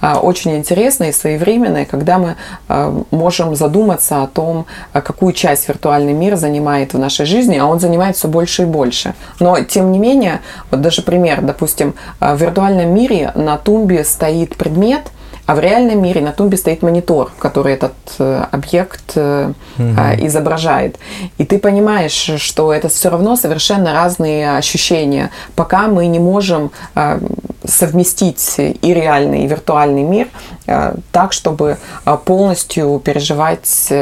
[0.00, 2.36] а, очень интересная и своевременная, когда мы
[2.68, 7.66] а, можем задуматься о том, а, какую часть виртуальный мир занимает в нашей жизни, а
[7.66, 9.14] он занимает все больше и больше.
[9.40, 15.02] Но, тем не менее, вот даже пример, допустим, в виртуальном мире на тумбе стоит предмет,
[15.46, 19.84] а в реальном мире на тумбе стоит монитор, который этот э, объект э, угу.
[20.26, 20.98] изображает.
[21.38, 27.20] И ты понимаешь, что это все равно совершенно разные ощущения, пока мы не можем э,
[27.66, 30.28] совместить и реальный, и виртуальный мир
[31.12, 31.78] так, чтобы
[32.24, 33.92] полностью переживать,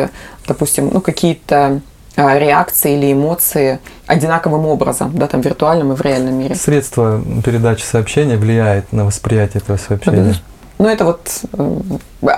[0.47, 1.81] допустим, ну, какие-то
[2.17, 6.55] реакции или эмоции одинаковым образом, да, там, в виртуальном и в реальном мире.
[6.55, 10.37] Средство передачи сообщения влияет на восприятие этого сообщения.
[10.79, 11.81] Ну, это вот э,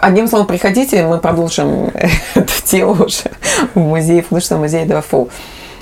[0.01, 1.91] одним словом, приходите, мы продолжим
[2.35, 3.31] эту тему уже
[3.75, 5.31] в музее, в Функциональном музее ДФУ.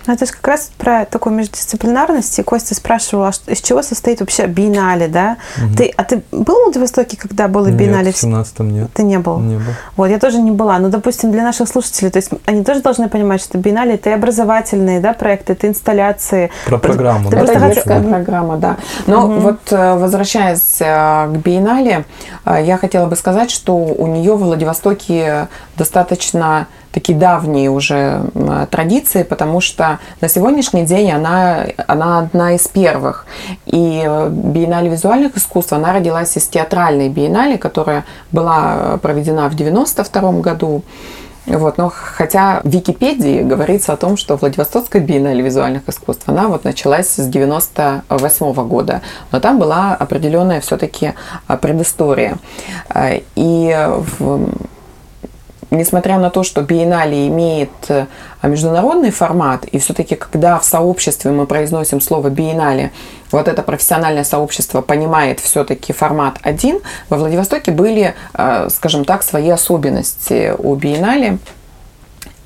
[0.07, 2.39] Ну, это же как раз про такую междисциплинарность.
[2.39, 5.39] И Костя спрашивала, а из чего состоит вообще биеннале, да?
[5.59, 5.77] Угу.
[5.77, 8.13] Ты, а ты был в Владивостоке, когда было нет, биеннале?
[8.13, 8.91] в 17-м нет.
[8.93, 9.39] Ты не был?
[9.39, 9.73] Не был.
[9.97, 10.79] Вот, я тоже не была.
[10.79, 14.13] Но, допустим, для наших слушателей, то есть они тоже должны понимать, что биеннале– это и
[14.13, 16.51] образовательные да, проекты, это инсталляции.
[16.67, 17.43] Про программу, ты да?
[17.43, 18.11] Это детская хотел...
[18.11, 18.77] программа, да.
[19.07, 19.41] Но угу.
[19.41, 22.05] вот э, возвращаясь э, к биеннале,
[22.45, 28.23] э, я хотела бы сказать, что у нее в Владивостоке достаточно такие давние уже
[28.71, 33.27] традиции, потому что на сегодняшний день она, она одна из первых.
[33.67, 40.33] И э, биеннале визуальных искусств, она родилась из театральной биеннале, которая была проведена в 92
[40.41, 40.83] году.
[41.47, 46.65] Вот, но хотя в Википедии говорится о том, что Владивостокская биеннале визуальных искусств, она вот
[46.65, 51.13] началась с 98 года, но там была определенная все-таки
[51.49, 52.39] э, предыстория.
[52.95, 54.49] Э, и в
[55.71, 58.07] несмотря на то, что биеннале имеет э,
[58.43, 62.93] международный формат, и все-таки, когда в сообществе мы произносим слово биеннале,
[63.31, 69.51] вот это профессиональное сообщество понимает все-таки формат один, во Владивостоке были, э, скажем так, свои
[69.51, 71.39] особенности у биеннале.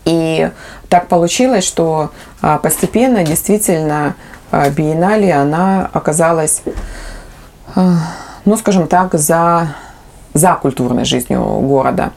[0.04, 0.50] И
[0.88, 2.11] так получилось, что
[2.42, 4.14] э, постепенно действительно
[4.50, 6.62] биеннале, она оказалась,
[7.74, 9.74] ну, скажем так, за
[10.38, 12.12] за культурной жизнью города.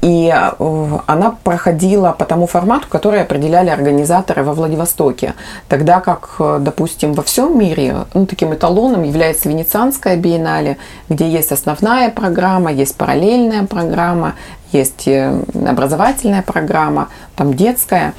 [0.00, 5.34] И э, она проходила по тому формату, который определяли организаторы во Владивостоке.
[5.68, 10.76] Тогда как, э, допустим, во всем мире ну, таким эталоном является Венецианская биеннале,
[11.08, 14.34] где есть основная программа, есть параллельная программа,
[14.72, 18.14] есть образовательная программа, там детская.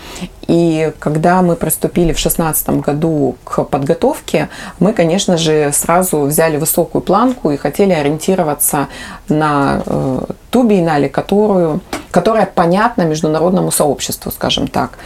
[0.48, 7.02] И когда мы приступили в 2016 году к подготовке, мы, конечно же, сразу взяли высокую
[7.02, 8.88] планку и хотели ориентироваться
[9.28, 14.98] на э, ту биеннале, которую, которая понятна международному сообществу, скажем так.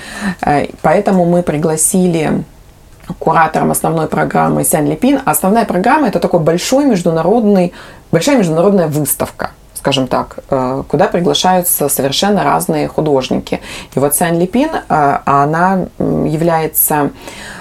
[0.45, 2.43] Э, поэтому мы пригласили
[3.19, 5.19] куратором основной программы Сян Липин.
[5.25, 7.73] А основная программа– это такой большой международный,
[8.11, 9.51] большая международная выставка–
[9.83, 13.59] скажем так, э, куда приглашаются совершенно разные художники.
[13.93, 17.11] И вот Сань Липин, э, она является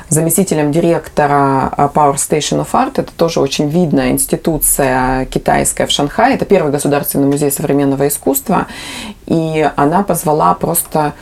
[0.08, 2.92] заместителем директора э, Power Station of Art.
[2.94, 6.36] Это тоже очень видная институция китайская в Шанхае.
[6.36, 8.66] Это первый государственный музей современного искусства.
[9.26, 11.14] И она позвала просто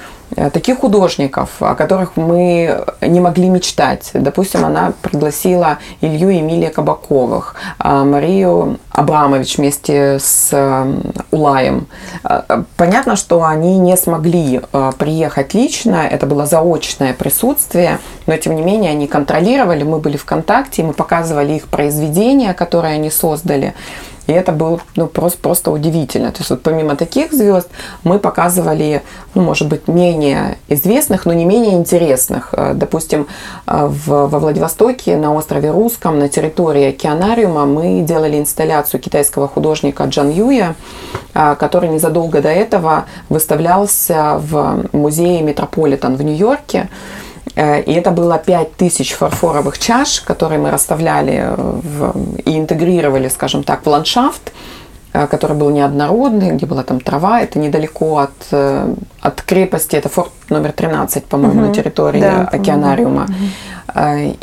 [0.53, 4.11] таких художников, о которых мы не могли мечтать.
[4.15, 11.87] Допустим, она пригласила Илью Эмилия Кабаковых, а Марию Абрамович вместе с э, Улаем.
[12.25, 14.61] Э, понятно, что они не смогли
[14.99, 20.25] приехать лично, это было заочное присутствие, но тем не менее они контролировали, мы были в
[20.25, 23.75] контакте, мы показывали их произведения, которые они создали.
[24.31, 26.31] И это было ну, просто, просто удивительно.
[26.31, 27.69] То есть вот помимо таких звезд
[28.05, 29.03] мы показывали,
[29.35, 32.51] ну, может быть, менее известных, но не менее интересных.
[32.53, 33.27] Э, допустим,
[33.67, 40.05] э, в, во Владивостоке на острове Русском, на территории океанариума мы делали инсталляцию китайского художника
[40.05, 40.77] Джан Юя,
[41.35, 46.89] э, который незадолго до этого выставлялся в музее Метрополитен в Нью-Йорке.
[47.61, 52.15] Э, и это было 5000 фарфоровых чаш, которые мы расставляли в,
[52.47, 54.53] и интегрировали, скажем так, в ландшафт,
[55.13, 57.43] э, который был неоднородный, где была там трава.
[57.43, 61.69] Это недалеко от, э, от крепости, это форт номер 13, по-моему, угу.
[61.69, 63.27] на территории да, океанариума.
[63.95, 64.37] Угу.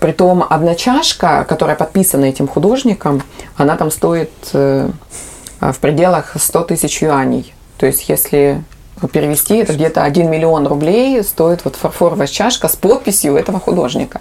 [0.00, 3.22] Притом одна чашка, которая подписана этим художником,
[3.56, 7.52] она там стоит в пределах 100 тысяч юаней.
[7.76, 8.62] То есть если
[9.12, 14.20] перевести, это где-то 1 миллион рублей стоит вот фарфоровая чашка с подписью этого художника.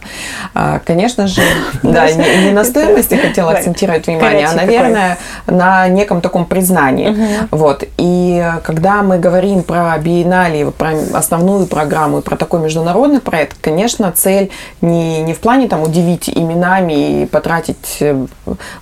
[0.53, 1.41] А, конечно же,
[1.83, 7.15] да, не, не на стоимости хотела акцентировать внимание, а, наверное, на неком таком признании.
[7.51, 7.83] Вот.
[7.97, 14.11] И когда мы говорим про биеннале, про основную программу и про такой международный проект, конечно,
[14.11, 18.25] цель не, не в плане там удивить именами и потратить э,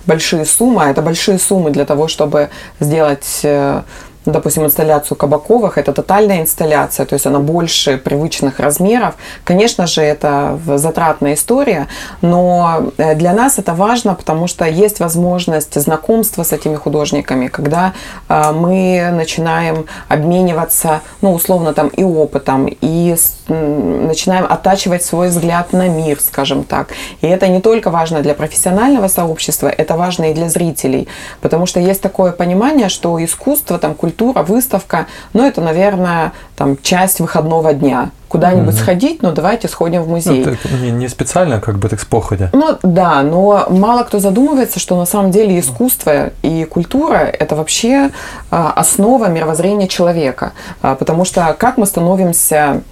[0.06, 2.50] большие суммы, а это большие суммы для того, чтобы
[2.80, 9.14] сделать э, ну, допустим, инсталляцию Кабаковых, это тотальная инсталляция, то есть она больше привычных размеров.
[9.44, 11.88] Конечно же, это затратная история,
[12.20, 17.92] но э, для нас это важно, потому что есть возможность знакомства с этими художниками, когда
[18.28, 23.16] э, мы начинаем обмениваться, ну, условно, там, и опытом, и
[23.48, 26.88] начинаем оттачивать свой взгляд на мир, скажем так.
[27.20, 31.08] И это не только важно для профессионального сообщества, это важно и для зрителей,
[31.40, 36.76] потому что есть такое понимание, что искусство, там, культура, культура, выставка, ну, это, наверное, там,
[36.82, 38.10] часть выходного дня.
[38.28, 38.82] Куда-нибудь угу.
[38.82, 40.44] сходить, ну, давайте сходим в музей.
[40.44, 42.50] Ну, не, не специально, как бы, так с походя.
[42.52, 48.10] Ну, да, но мало кто задумывается, что на самом деле искусство и культура– это вообще
[48.50, 50.52] а, основа мировоззрения человека.
[50.80, 52.82] А, потому что как мы становимся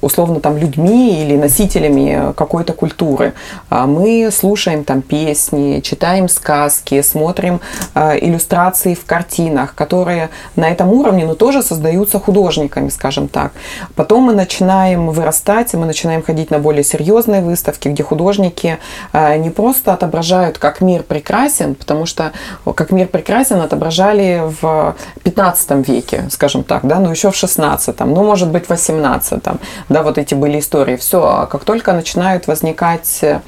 [0.00, 3.34] условно там людьми или носителями какой-то культуры.
[3.68, 7.60] А мы слушаем там песни, читаем сказки, смотрим
[7.94, 13.52] э, иллюстрации в картинах, которые на этом уровне, но тоже создаются художниками, скажем так.
[13.94, 18.78] Потом мы начинаем вырастать, мы начинаем ходить на более серьезные выставки, где художники
[19.12, 22.32] э, не просто отображают, как мир прекрасен, потому что
[22.74, 28.24] как мир прекрасен отображали в 15 веке, скажем так, да, но еще в 16, ну,
[28.24, 30.96] может быть, в 18 там, да, вот эти были истории.
[30.96, 33.40] Все, а как только начинают возникать э,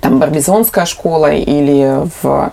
[0.00, 2.52] там Барбизонская школа или в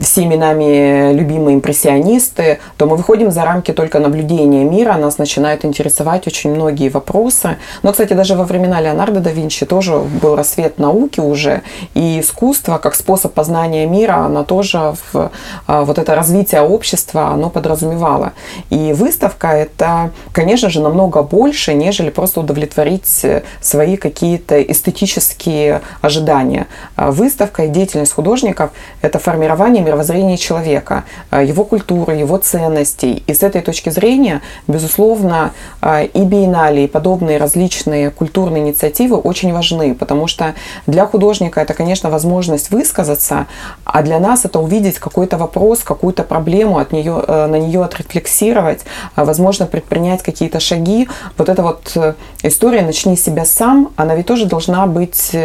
[0.00, 6.26] всеми нами любимые импрессионисты, то мы выходим за рамки только наблюдения мира, нас начинают интересовать
[6.26, 7.56] очень многие вопросы.
[7.82, 11.62] Но, кстати, даже во времена Леонардо да Винчи тоже был рассвет науки уже,
[11.94, 15.30] и искусство как способ познания мира, оно тоже в
[15.66, 18.32] э, вот это развитие общества, оно подразумевало.
[18.70, 23.26] И выставка это, конечно же, намного больше, нежели просто удовлетворить
[23.60, 26.66] свои какие-то эстетические ожидания.
[26.96, 28.70] Э, выставка и деятельность художников–
[29.02, 33.22] это формирование мировоззрения человека, э, его культуры, его ценностей.
[33.26, 39.52] И с этой точки зрения, безусловно, э, и биеннале, и подобные различные культурные инициативы очень
[39.52, 40.54] важны, потому что
[40.86, 43.46] для художника это, конечно, возможность высказаться,
[43.84, 48.80] а для нас это увидеть какой-то вопрос, какую-то проблему, от нее, э, на нее отрефлексировать,
[49.16, 51.08] возможно, предпринять какие-то шаги.
[51.38, 51.96] Вот эта вот
[52.42, 55.36] история «начни себя сам», она ведь тоже должна быть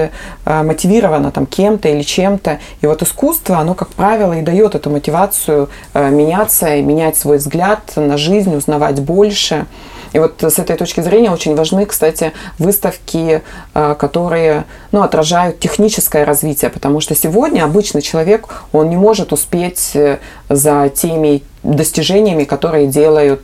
[0.45, 2.59] мотивирована там кем-то или чем-то.
[2.81, 7.37] И вот искусство, оно как правило, и дает эту мотивацию э, меняться и менять свой
[7.37, 9.65] взгляд на жизнь, узнавать больше.
[10.13, 13.41] И вот с этой точки зрения очень важны, кстати, выставки,
[13.73, 19.91] э, которые ну, отражают техническое развитие, потому что сегодня обычный человек, он не может успеть
[19.95, 23.43] э, за теми достижениями, которые делают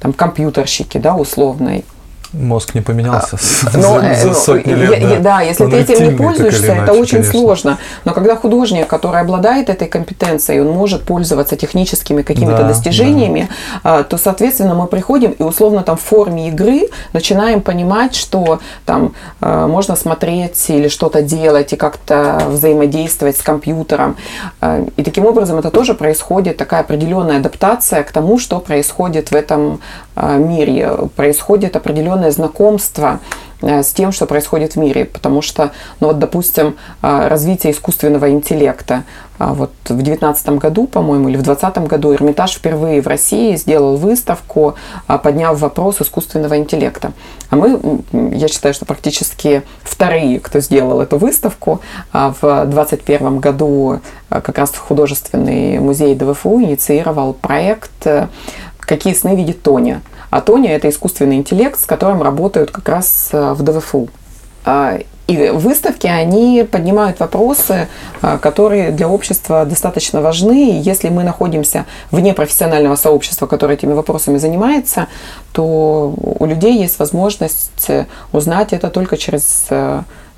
[0.00, 1.84] там, компьютерщики, да, условные
[2.32, 3.36] мозг не поменялся
[3.66, 5.00] а, но, за, за ну, сотни лет.
[5.00, 5.20] Я, да.
[5.20, 7.32] да, если он ты этим не пользуешься, это очень конечно.
[7.32, 7.78] сложно.
[8.04, 13.48] Но когда художник, который обладает этой компетенцией, он может пользоваться техническими какими-то да, достижениями,
[13.82, 14.02] да.
[14.02, 19.66] то, соответственно, мы приходим и условно там в форме игры начинаем понимать, что там а,
[19.66, 24.16] можно смотреть или что-то делать и как-то взаимодействовать с компьютером.
[24.60, 29.34] А, и таким образом это тоже происходит такая определенная адаптация к тому, что происходит в
[29.34, 29.80] этом
[30.16, 30.90] мире.
[31.14, 33.20] Происходит определенное знакомство
[33.60, 35.04] э, с тем, что происходит в мире.
[35.04, 39.04] Потому что, ну вот, допустим, э, развитие искусственного интеллекта.
[39.38, 44.76] Вот в 2019 году, по-моему, или в 2020 году Эрмитаж впервые в России сделал выставку,
[45.06, 47.12] подняв вопрос искусственного интеллекта.
[47.50, 47.78] А мы,
[48.12, 51.82] я считаю, что практически вторые, кто сделал эту выставку.
[52.14, 58.28] В 2021 году как раз художественный музей ДВФУ инициировал проект э,
[58.86, 60.00] «Какие сны видит Тоня?».
[60.30, 64.08] А Тони– это искусственный интеллект, с которым работают как раз э, в ДВФУ.
[64.64, 67.88] А, и выставки, они поднимают вопросы,
[68.22, 70.70] э, которые для общества достаточно важны.
[70.70, 75.08] И если мы находимся вне профессионального сообщества, которое этими вопросами занимается,
[75.52, 79.66] то у людей есть возможность э, узнать это только через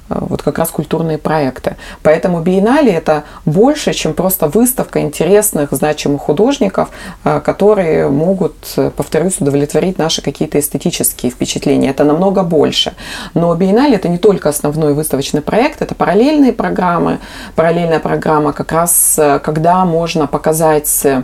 [0.08, 1.76] вот как раз культурные проекты.
[2.02, 6.90] Поэтому биеннале это больше, чем просто выставка интересных, значимых художников,
[7.22, 8.54] которые могут,
[8.96, 11.90] повторюсь, удовлетворить наши какие-то эстетические впечатления.
[11.90, 12.94] Это намного больше.
[13.34, 17.18] Но биеннале это не только основной выставочный проект, это параллельные программы.
[17.54, 21.22] Параллельная программа как раз, когда можно показать Э,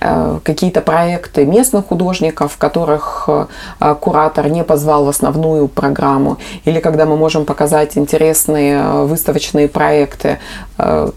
[0.00, 7.16] какие-то проекты местных художников, которых э, куратор не позвал в основную программу, или когда мы
[7.16, 10.38] можем показать интересные э, выставочные проекты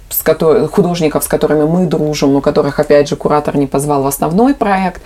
[0.10, 4.08] с которых, художников, с которыми мы дружим, но которых, опять же, куратор не позвал в
[4.08, 5.02] основной проект.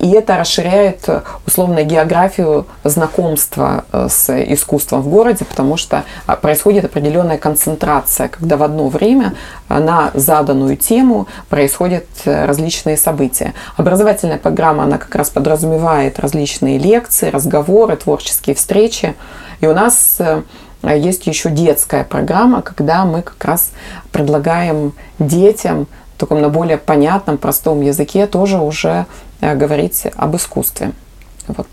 [0.00, 1.08] И это расширяет,
[1.46, 6.02] условно, географию знакомства с искусством в городе, потому что
[6.42, 9.34] происходит определенная концентрация, когда в одно время
[9.68, 13.54] на заданную тему происходят различные события.
[13.76, 19.16] Образовательная программа, она как раз подразумевает различные лекции, разговоры, творческие встречи.
[19.60, 20.42] И у нас э,
[20.82, 23.70] есть еще детская программа, когда мы как раз
[24.12, 29.06] предлагаем детям только на более понятном, простом языке тоже уже
[29.40, 30.92] э, говорить об искусстве.
[31.48, 31.66] Вот.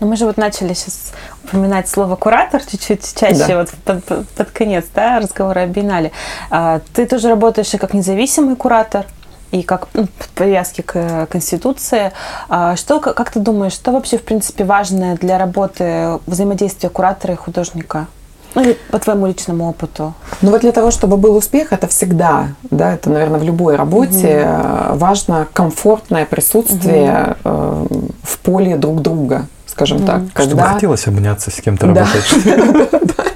[0.00, 1.12] Ну, мы же вот начали сейчас
[1.44, 3.58] упоминать слово куратор чуть-чуть чаще, да.
[3.58, 6.10] вот под, под, под конец да, разговора о биеннале.
[6.50, 9.06] А, ты тоже работаешь и как независимый куратор,
[9.54, 12.10] и как ну, привязки к э, Конституции.
[12.48, 17.36] А, что, как ты думаешь, что вообще, в принципе, важное для работы взаимодействия куратора и
[17.36, 18.08] художника?
[18.56, 20.12] Ну, по твоему личному опыту?
[20.42, 24.48] Ну, вот для того, чтобы был успех, это всегда, да, это, наверное, в любой работе
[24.48, 24.98] угу.
[24.98, 28.10] важно комфортное присутствие угу.
[28.22, 30.06] в поле друг друга скажем mm.
[30.06, 30.22] так.
[30.34, 30.74] Чтобы когда...
[30.74, 32.06] хотелось обняться с кем-то да.
[32.06, 33.24] работать.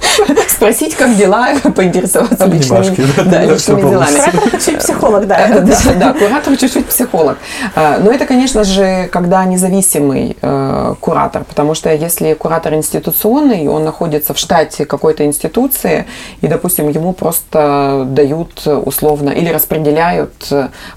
[0.59, 4.07] Спросить, как дела, поинтересоваться личными, да, личными делами.
[4.07, 5.65] Куратор чуть-чуть психолог, да.
[5.97, 7.37] Да, куратор чуть-чуть психолог.
[7.75, 13.85] А, но это, конечно же, когда независимый э, куратор, потому что если куратор институционный, он
[13.85, 16.05] находится в штате какой-то институции,
[16.41, 20.51] и, допустим, ему просто дают условно или распределяют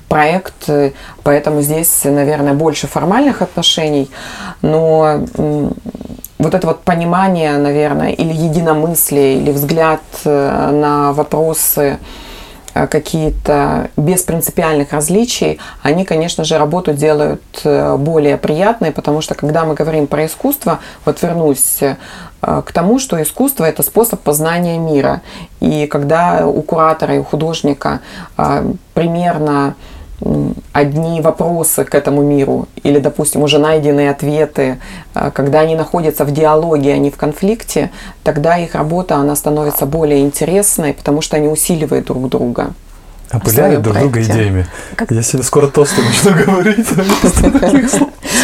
[0.08, 0.68] проект,
[1.22, 4.10] поэтому здесь, наверное, больше формальных отношений,
[4.60, 5.20] но
[6.43, 11.99] вот это вот понимание, наверное, или единомыслие, или взгляд э, на вопросы
[12.74, 19.34] э, какие-то без принципиальных различий, они, конечно же, работу делают э, более приятной, потому что
[19.34, 21.80] когда мы говорим про искусство, вот вернусь
[22.40, 25.22] к тому, что искусство– это способ познания мира.
[25.61, 28.01] И когда у куратора и у художника
[28.95, 29.76] примерно
[30.72, 34.78] одни вопросы к этому миру или, допустим, уже найденные ответы,
[35.14, 37.90] а, когда они находятся в диалоге, а не в конфликте,
[38.24, 42.72] тогда их работа, она становится более интересной, потому что они усиливают друг друга.
[43.32, 44.66] Опыляют друг друга идеями.
[44.96, 45.10] Как...
[45.10, 46.86] Я себе скоро тосты начну говорить.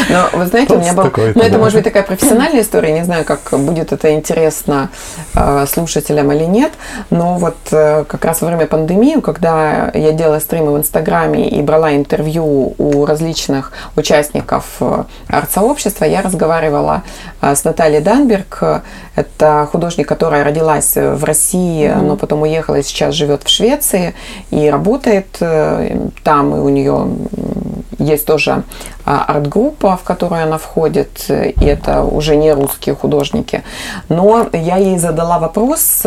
[0.09, 1.11] Но вы знаете, у меня был...
[1.17, 4.91] Ну, это может быть такая профессиональная история, не знаю, как будет это интересно
[5.35, 6.73] э, слушателям или нет,
[7.11, 11.61] но вот э, как раз во время пандемии, когда я делала стримы в Инстаграме и
[11.63, 17.03] брала интервью у различных участников э, арт-сообщества, я разговаривала
[17.41, 18.83] с Натальей Данберг,
[19.15, 24.15] это художник, которая родилась в России, но потом уехала и сейчас живет в Швеции.
[24.51, 25.39] И работает
[26.23, 27.09] там, и у нее
[27.99, 28.63] есть тоже
[29.05, 33.63] а, арт-группа, в которую она входит, и это уже не русские художники.
[34.09, 36.05] Но я ей задала вопрос,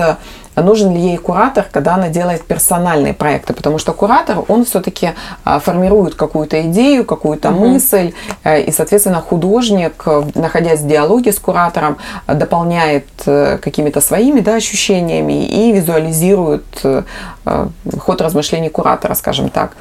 [0.56, 5.12] нужен ли ей куратор, когда она делает персональные проекты, потому что куратор, он все-таки
[5.43, 7.68] а, формирует какую-то идею, какую-то угу.
[7.68, 11.97] мысль, э, и, соответственно, художник, находясь в диалоге с куратором,
[12.28, 17.04] дополняет э, какими-то своими да, ощущениями и визуализирует э,
[17.99, 19.72] ход размышлений куратора, скажем так.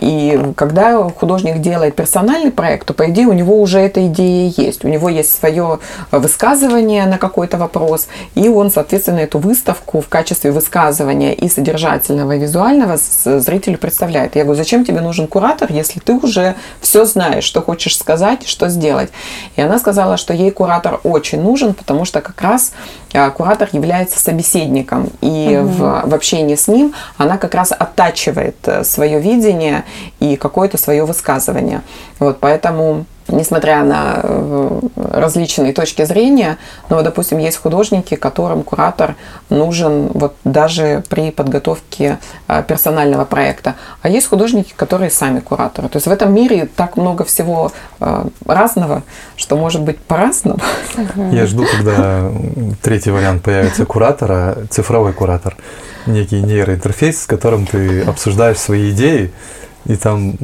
[0.00, 4.84] И когда художник делает персональный проект, то, по идее, у него уже эта идея есть.
[4.84, 5.78] У него есть свое
[6.10, 12.38] высказывание на какой-то вопрос, и он, соответственно, эту выставку в качестве высказывания и содержательного, и
[12.38, 14.36] визуального зрителю представляет.
[14.36, 18.68] Я говорю, зачем тебе нужен куратор, если ты уже все знаешь, что хочешь сказать, что
[18.68, 19.10] сделать.
[19.56, 22.72] И она сказала, что ей куратор очень нужен, потому что как раз
[23.36, 25.68] куратор является собеседником, и угу.
[25.68, 29.84] в, в общении с ним она как раз оттачивает э, свое видение
[30.20, 31.82] и какое-то свое высказывание.
[32.18, 36.58] Вот поэтому несмотря на э, различные точки зрения,
[36.88, 39.16] но, допустим, есть художники, которым куратор
[39.50, 42.18] нужен вот даже при подготовке
[42.48, 43.74] э, персонального проекта.
[44.02, 45.88] А есть художники, которые сами кураторы.
[45.88, 49.02] То есть в этом мире так много всего э, разного,
[49.36, 50.60] что может быть по-разному.
[51.32, 52.30] Я жду, когда
[52.82, 55.56] третий вариант появится куратора, цифровой куратор,
[56.06, 59.32] некий нейроинтерфейс, с которым ты обсуждаешь свои идеи,
[59.86, 60.34] и там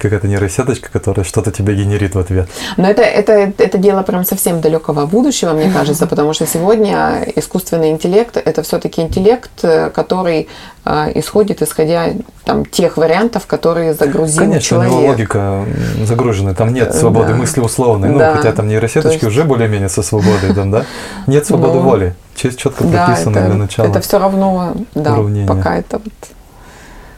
[0.00, 2.48] какая-то нейросеточка, которая что-то тебе генерит в ответ.
[2.76, 7.90] Но это, это, это дело прям совсем далекого будущего, мне кажется, потому что сегодня искусственный
[7.90, 9.50] интеллект– это все-таки интеллект,
[9.94, 10.48] который
[10.84, 12.08] э, исходит, исходя
[12.44, 14.92] там, тех вариантов, которые загрузил Конечно, человек.
[14.92, 15.64] у него логика
[16.04, 17.34] загружена, там нет свободы да.
[17.36, 18.36] мысли условной, ну, да.
[18.36, 19.24] хотя там нейросеточки есть...
[19.24, 20.86] уже более-менее со свободой, там, да?
[21.26, 23.86] Нет свободы ну, воли, четко прописанной да, это, для начала.
[23.86, 25.46] Это все равно, да, уравнение.
[25.46, 26.12] пока это вот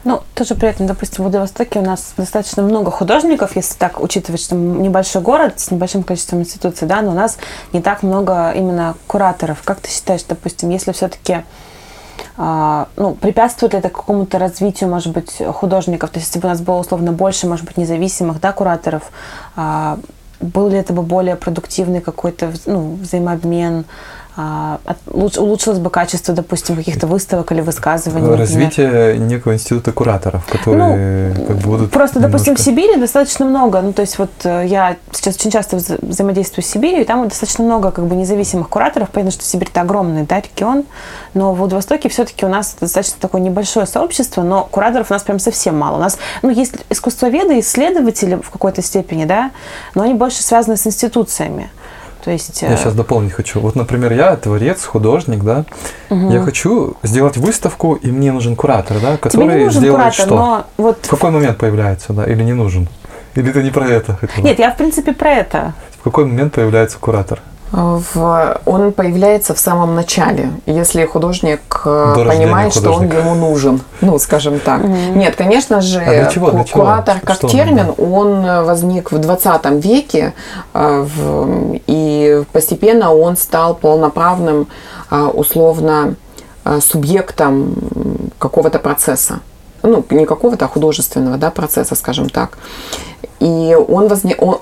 [0.05, 4.41] ну, тоже при этом, допустим, в Владивостоке у нас достаточно много художников, если так учитывать,
[4.41, 7.39] что небольшой город с небольшим количеством институций, да, но у нас
[7.73, 9.63] не так много именно кураторов.
[9.65, 11.45] Как ты считаешь, допустим, если все-таки
[12.37, 16.11] а, ну, препятствует ли это какому-то развитию, может быть, художников?
[16.11, 19.05] То есть, если бы у нас было условно больше, может быть, независимых да, кураторов,
[19.55, 19.99] а,
[20.41, 23.85] был ли это бы более продуктивный какой-то ну, взаимообмен?
[24.35, 28.35] А, улучшилось бы качество, допустим, каких-то выставок или высказываний.
[28.35, 29.29] Развитие например.
[29.29, 31.91] некого института кураторов, которые ну, как будут.
[31.91, 32.33] Просто, немножко...
[32.33, 33.83] допустим, в Сибири достаточно много.
[33.83, 37.63] Ну, то есть, вот э, я сейчас очень часто взаимодействую с Сибирью, и там достаточно
[37.63, 39.11] много как бы независимых кураторов.
[39.11, 40.85] Понятно, что Сибирь это огромный да, регион,
[41.35, 45.41] но в Владивостоке все-таки у нас достаточно такое небольшое сообщество, но кураторов у нас прям
[45.41, 45.97] совсем мало.
[45.97, 49.51] У нас, ну, есть искусствоведы, исследователи в какой-то степени, да,
[49.95, 51.71] но они больше связаны с институциями.
[52.25, 53.59] То есть, я сейчас э, дополнить хочу.
[53.61, 55.65] Вот, например, я творец, художник, да.
[56.09, 56.31] Угу.
[56.31, 60.27] Я хочу сделать выставку, и мне нужен куратор, да, который Тебе не нужен сделает куратор,
[60.27, 60.35] что?
[60.37, 60.99] Но вот...
[61.03, 62.89] В какой момент появляется, да, или не нужен?
[63.35, 64.45] Или ты не про это хотела?
[64.45, 65.75] Нет, я в принципе про это.
[65.99, 67.41] В какой момент появляется куратор?
[67.73, 73.81] В, он появляется в самом начале, если художник э, До понимает, что он ему нужен,
[74.03, 74.83] ну, скажем так.
[74.83, 75.17] Mm-hmm.
[75.17, 76.83] Нет, конечно же, а для чего, для чего?
[76.83, 80.35] куратор как что термин, он, он возник в 20 веке,
[80.75, 84.69] э, в, и постепенно он стал полноправным,
[85.11, 86.15] э, условно,
[86.81, 87.75] субъектом
[88.39, 89.41] какого-то процесса
[89.83, 92.59] ну, не какого-то, а художественного да, процесса, скажем так.
[93.43, 94.37] И он, возне...
[94.39, 94.59] он,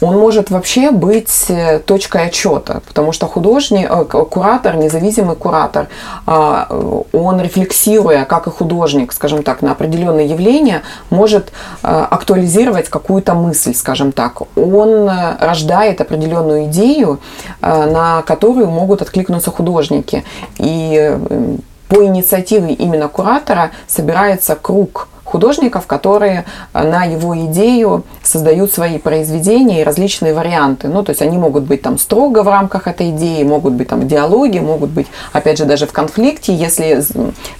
[0.00, 5.88] он может вообще быть э, точкой отчета, потому что художник, э, куратор, независимый куратор,
[6.26, 6.68] а,
[7.12, 11.52] он рефлексируя, как и художник, скажем так, на определенные явления, может
[11.82, 14.42] э, актуализировать какую-то мысль, скажем так.
[14.56, 15.10] Он
[15.40, 17.18] рождает определенную идею,
[17.60, 20.24] на которую могут откликнуться художники.
[20.58, 21.18] И
[21.90, 29.80] по инициативе именно куратора собирается круг художников, которые э, на его идею создают свои произведения
[29.80, 30.88] и различные варианты.
[30.88, 34.08] Ну, то есть они могут быть там строго в рамках этой идеи, могут быть там
[34.08, 37.02] диалоги, могут быть, опять же, даже в конфликте, если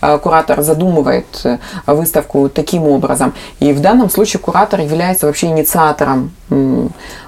[0.00, 3.34] э, куратор задумывает э, выставку таким образом.
[3.60, 6.32] И в данном случае куратор является вообще инициатором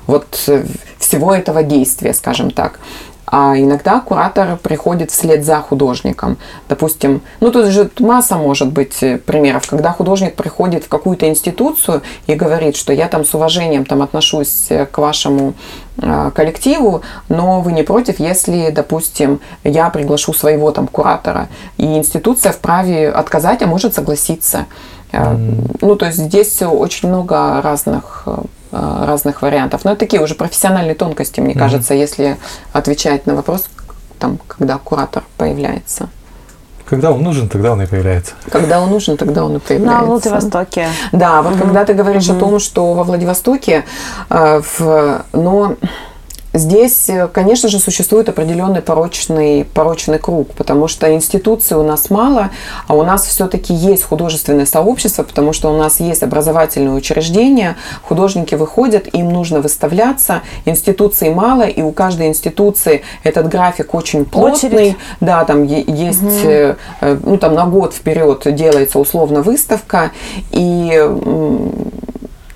[0.07, 0.51] вот
[0.99, 2.81] всего этого действия, скажем так.
[3.35, 6.37] А иногда куратор приходит вслед за художником.
[6.69, 12.03] Допустим, ну тут же масса может быть э, примеров, когда художник приходит в какую-то институцию
[12.27, 15.55] и говорит, что я там с уважением там отношусь э, к вашему
[15.97, 21.49] э, коллективу, но вы не против, если, допустим, я приглашу своего там куратора.
[21.79, 24.67] И институция вправе отказать, а может согласиться.
[25.13, 25.79] Mm.
[25.81, 28.29] Ну, то есть здесь очень много разных
[28.73, 29.85] разных вариантов.
[29.85, 31.59] Но это такие уже профессиональные тонкости, мне mm-hmm.
[31.59, 32.37] кажется, если
[32.73, 33.69] отвечать на вопрос,
[34.19, 36.09] там, когда куратор появляется.
[36.93, 38.35] Когда он нужен, тогда он и появляется.
[38.51, 40.01] Когда он нужен, тогда он и появляется.
[40.01, 40.89] На Владивостоке.
[41.13, 41.63] Да, вот угу.
[41.63, 42.37] когда ты говоришь угу.
[42.37, 43.85] о том, что во Владивостоке,
[44.29, 45.77] э, в, но
[46.55, 52.51] Здесь, э, конечно же, существует определенный порочный, порочный круг, потому что институций у нас мало,
[52.87, 58.55] а у нас все-таки есть художественное сообщество, потому что у нас есть образовательные учреждения, художники
[58.55, 64.53] выходят, им нужно выставляться, институций мало, и у каждой институции этот график очень плотный.
[64.53, 64.97] Очередь.
[65.21, 66.77] Да, там есть, угу.
[67.25, 70.11] ну там на год вперед делается условно выставка,
[70.51, 71.01] и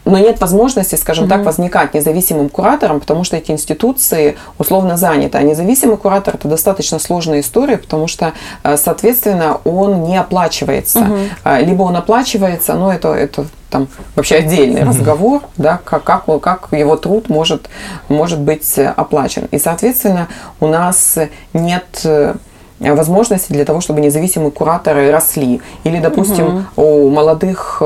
[0.06, 1.30] но нет возможности, скажем угу.
[1.30, 5.36] так, возникать независимым куратором, потому что эти институции условно заняты.
[5.36, 8.32] А независимый куратор это достаточно сложная история, потому что,
[8.62, 11.00] э, соответственно, он не оплачивается.
[11.00, 11.56] Угу.
[11.60, 14.90] Либо он оплачивается, но это, это там вообще отдельный угу.
[14.90, 17.68] разговор, да, как, как, как его труд может,
[18.08, 19.48] может быть оплачен.
[19.50, 20.28] И, соответственно,
[20.60, 21.18] у нас
[21.52, 22.36] нет э,
[22.78, 25.60] возможности для того, чтобы независимые кураторы росли.
[25.82, 26.82] Или, допустим, угу.
[26.82, 27.82] у молодых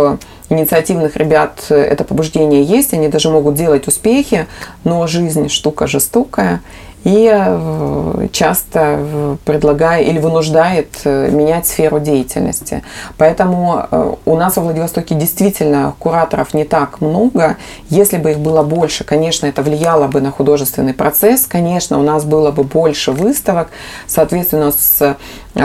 [0.50, 4.46] инициативных ребят это побуждение есть, они даже могут делать успехи,
[4.84, 6.60] но жизнь штука жестокая,
[7.04, 12.82] и э, часто предлагает или вынуждает э, менять сферу деятельности.
[13.16, 17.56] Поэтому э, у нас во Владивостоке действительно кураторов не так много.
[17.88, 21.46] Если бы их было больше, конечно, это влияло бы на художественный процесс.
[21.46, 23.68] Конечно, у нас было бы больше выставок.
[24.06, 25.16] Соответственно, с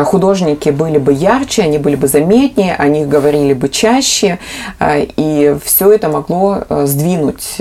[0.06, 4.40] художники были бы ярче, они были бы заметнее, о них говорили бы чаще.
[4.82, 7.60] И все это могло сдвинуть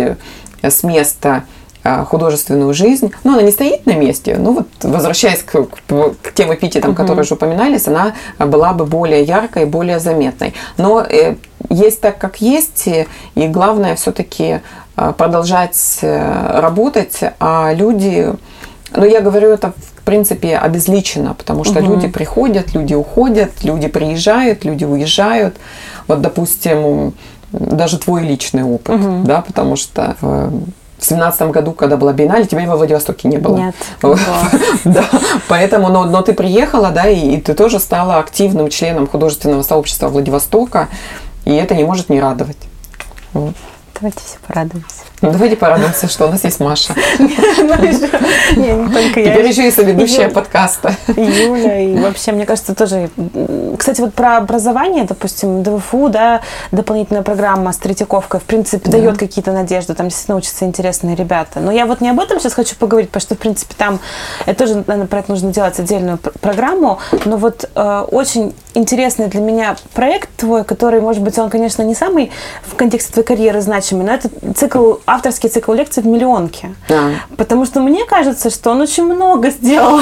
[0.62, 1.44] с места
[1.84, 4.36] художественную жизнь, но она не стоит на месте.
[4.38, 6.96] Ну вот, возвращаясь к, к, тем эпитетам, угу.
[6.96, 10.54] которые уже упоминались, она была бы более яркой, более заметной.
[10.78, 11.36] Но э,
[11.68, 13.06] есть так, как есть, и,
[13.48, 14.60] главное все-таки
[14.96, 18.32] э, продолжать э, работать, а люди,
[18.96, 21.94] ну я говорю это в принципе обезличено, потому что угу.
[21.94, 25.56] люди приходят, люди уходят, люди приезжают, люди уезжают.
[26.08, 27.12] Вот, допустим,
[27.52, 29.22] даже твой личный опыт, угу.
[29.24, 30.50] да, потому что в
[31.04, 33.56] семнадцатом году, когда была биеннале, тебя во Владивостоке не было.
[33.56, 33.74] Нет.
[34.84, 35.04] да,
[35.48, 40.08] поэтому, но, но ты приехала, да, и, и ты тоже стала активным членом художественного сообщества
[40.08, 40.88] Владивостока,
[41.44, 42.58] и это не может не радовать.
[43.32, 43.54] Вот.
[44.04, 44.96] Давайте все порадуемся.
[45.22, 46.94] Ну, давайте порадуемся, что у нас есть Маша.
[47.18, 48.88] Я.
[49.14, 50.94] Теперь еще и соведущая подкаста.
[51.16, 53.08] Юля, и вообще, мне кажется, тоже...
[53.78, 59.52] Кстати, вот про образование, допустим, ДВФУ, да, дополнительная программа с Третьяковкой, в принципе, дает какие-то
[59.52, 61.60] надежды, там действительно учатся интересные ребята.
[61.60, 64.00] Но я вот не об этом сейчас хочу поговорить, потому что, в принципе, там...
[64.44, 69.40] Это тоже, наверное, про это нужно делать отдельную программу, но вот э, очень интересный для
[69.40, 72.30] меня проект твой, который, может быть, он, конечно, не самый
[72.62, 76.74] в контексте твоей карьеры значимый, но это цикл авторский цикл лекций в миллионке.
[76.88, 77.10] Да.
[77.36, 80.00] Потому что мне кажется, что он очень много сделал.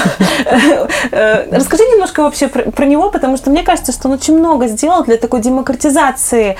[1.10, 5.04] Э, расскажи немножко вообще про, него, потому что мне кажется, что он очень много сделал
[5.04, 6.56] для такой демократизации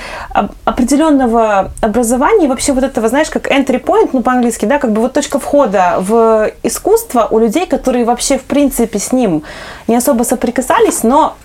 [0.63, 5.01] определенного образования и вообще вот этого, знаешь, как entry point, ну по-английски, да, как бы
[5.01, 9.43] вот точка входа в искусство у людей, которые вообще в принципе с ним
[9.87, 11.35] не особо соприкасались, но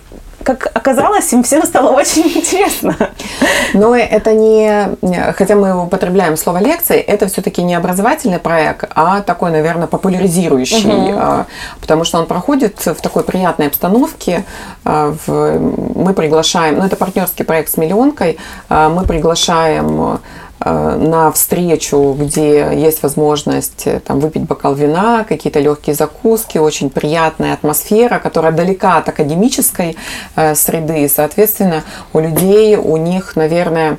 [0.55, 2.95] как оказалось, им всем стало очень интересно.
[3.73, 4.89] Но это не,
[5.33, 11.45] хотя мы употребляем слово лекции, это все-таки не образовательный проект, а такой, наверное, популяризирующий, угу.
[11.81, 14.45] потому что он проходит в такой приятной обстановке.
[14.85, 18.37] А, мы приглашаем, ну это партнерский проект с миллионкой,
[18.69, 20.19] а, мы приглашаем
[20.65, 27.53] на встречу, где есть возможность э, там, выпить бокал вина, какие-то легкие закуски, очень приятная
[27.53, 29.95] атмосфера, которая далека от академической
[30.35, 31.05] э, среды.
[31.05, 33.97] И, соответственно, у людей, у них, наверное,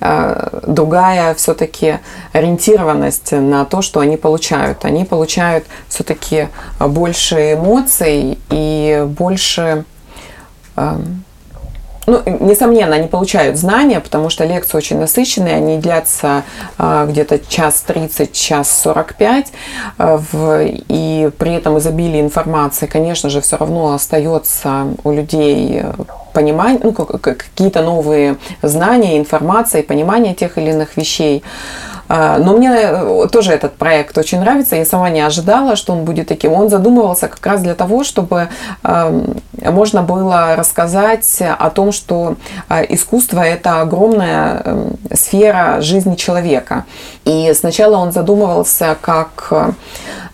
[0.00, 2.00] э, другая все-таки
[2.32, 4.84] ориентированность на то, что они получают.
[4.84, 6.48] Они получают все-таки
[6.80, 9.84] больше эмоций и больше
[10.76, 10.96] э,
[12.10, 16.44] ну, несомненно, они получают знания, потому что лекции очень насыщенные, они длятся
[16.78, 19.52] а, где-то час 30, час 45,
[19.98, 25.82] а, в, и при этом изобилие информации, конечно же, все равно остается у людей
[26.32, 31.42] понимание, ну, какие-то новые знания, информация, понимание тех или иных вещей.
[32.12, 34.74] А, но мне э, тоже этот проект очень нравится.
[34.74, 36.52] Я сама не ожидала, что он будет таким.
[36.52, 38.48] Он задумывался как раз для того, чтобы
[39.62, 42.36] можно было рассказать о том, что
[42.68, 46.84] а, искусство– это огромная эм, сфера жизни человека.
[47.24, 49.52] И сначала он задумывался как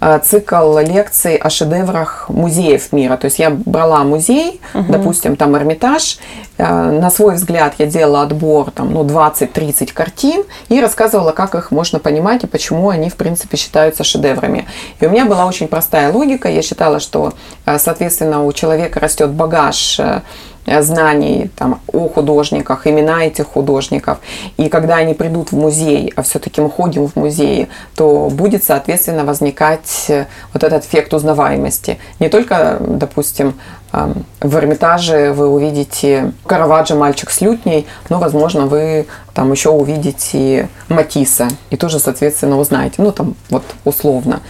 [0.00, 3.16] э, цикл лекций о шедеврах музеев мира.
[3.16, 4.92] То есть я брала музей, угу.
[4.92, 10.80] допустим, там Эрмитаж, э, на свой взгляд я делала отбор там, ну, 20-30 картин и
[10.80, 14.66] рассказывала, как их можно понимать и почему они, в принципе, считаются шедеврами.
[15.00, 16.48] И у меня была очень простая логика.
[16.48, 17.34] Я считала, что,
[17.64, 20.00] э, соответственно, у человека растет багаж
[20.66, 24.18] Э, знаний там, о художниках, имена этих художников.
[24.56, 29.24] И когда они придут в музей, а все-таки мы ходим в музеи, то будет, соответственно,
[29.24, 30.10] возникать
[30.52, 31.98] вот этот эффект узнаваемости.
[32.18, 33.54] Не только, допустим,
[34.40, 41.48] в Эрмитаже вы увидите Караваджо «Мальчик с лютней», но, возможно, вы там еще увидите Матисса
[41.70, 43.02] и тоже, соответственно, узнаете.
[43.02, 44.40] Ну, там вот условно.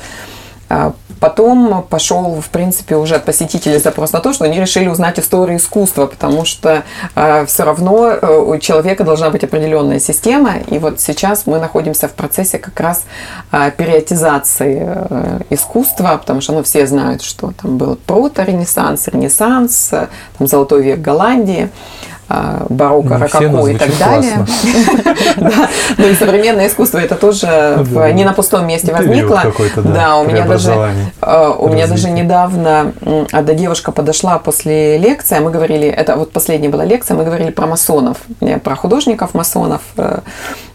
[0.68, 5.18] А потом пошел, в принципе, уже от посетителей запрос на то, что они решили узнать
[5.18, 6.82] историю искусства, потому что
[7.14, 10.56] э, все равно у человека должна быть определенная система.
[10.68, 13.04] И вот сейчас мы находимся в процессе как раз
[13.52, 20.08] э, периодизации э, искусства, потому что ну, все знают, что там был прото-ренессанс, ренессанс, э,
[20.38, 21.70] там, золотой век Голландии.
[22.15, 24.47] А, барокко, ну, рококо и так далее.
[25.99, 29.43] Ну и современное искусство это тоже ну не на пустом месте возникло.
[29.77, 30.74] Да, у меня даже
[31.20, 32.93] а, у меня даже недавно
[33.33, 37.66] одна девушка подошла после лекции, мы говорили, это вот последняя была лекция, мы говорили про
[37.66, 38.18] масонов,
[38.62, 40.20] про художников масонов, э,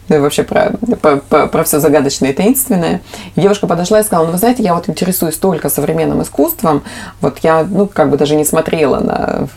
[0.08, 3.00] ну и вообще про, про, про, про все загадочное и таинственное.
[3.34, 6.82] И девушка подошла и сказала, ну вы знаете, я вот интересуюсь только современным искусством,
[7.20, 9.48] вот я, ну, как бы даже не смотрела на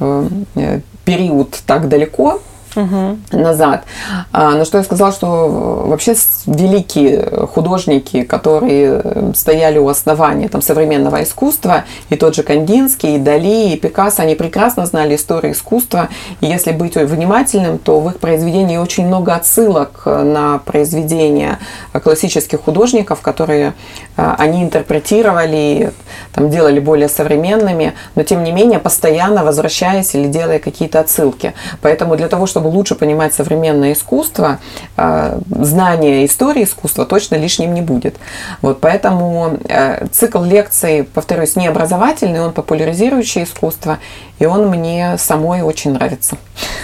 [0.55, 2.41] э, период так далеко,
[2.75, 3.17] угу.
[3.31, 3.83] назад.
[4.31, 6.15] А, на что я сказала, что вообще
[6.45, 13.73] великие художники, которые стояли у основания там, современного искусства, и тот же Кандинский, и Дали,
[13.73, 16.09] и Пикассо, они прекрасно знали историю искусства.
[16.41, 21.59] И если быть внимательным, то в их произведении очень много отсылок на произведения
[22.03, 23.73] классических художников, которые
[24.15, 25.93] они интерпретировали,
[26.33, 31.53] там, делали более современными, но тем не менее постоянно возвращаясь или делая какие-то отсылки.
[31.81, 34.59] Поэтому для того, чтобы чтобы лучше понимать современное искусство,
[34.97, 38.15] а, знание истории искусства точно лишним не будет.
[38.61, 43.99] Вот, поэтому э, цикл лекций, повторюсь, не образовательный, он популяризирующий искусство,
[44.39, 46.37] и он мне самой очень нравится.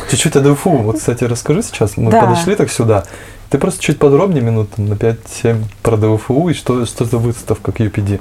[0.09, 0.69] Чуть-чуть о ДФУ.
[0.69, 1.97] Вот, кстати, расскажи сейчас.
[1.97, 2.21] Мы да.
[2.21, 3.03] подошли так сюда.
[3.49, 7.79] Ты просто чуть подробнее, минут на 5-7 про ДФУ и что, что за выставка к
[7.79, 8.19] UPD.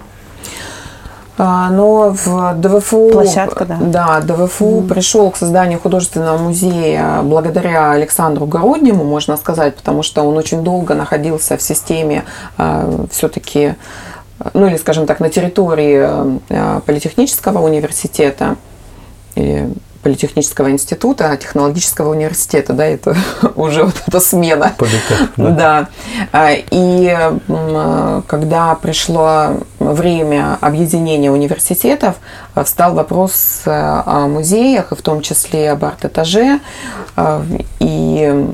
[1.43, 3.79] А, но в ДВФУ, Площадка, да.
[3.81, 4.89] Да, ДВФУ mm.
[4.89, 10.95] пришел к созданию художественного музея благодаря Александру Городнему, можно сказать, потому что он очень долго
[10.95, 12.25] находился в системе
[12.59, 13.77] а, все-таки,
[14.53, 16.03] ну или, скажем так, на территории
[16.51, 18.57] а, Политехнического университета
[19.35, 19.71] или
[20.03, 23.17] Политехнического института, технологического университета, да, это
[23.55, 24.75] уже вот эта смена.
[24.79, 25.51] Политех, да.
[25.51, 25.89] да.
[26.33, 27.17] А, и
[28.27, 32.17] когда пришло время объединения университетов,
[32.55, 36.61] э, встал вопрос э, о музеях, и в том числе об арт-этаже.
[37.17, 37.43] Э,
[37.81, 38.47] и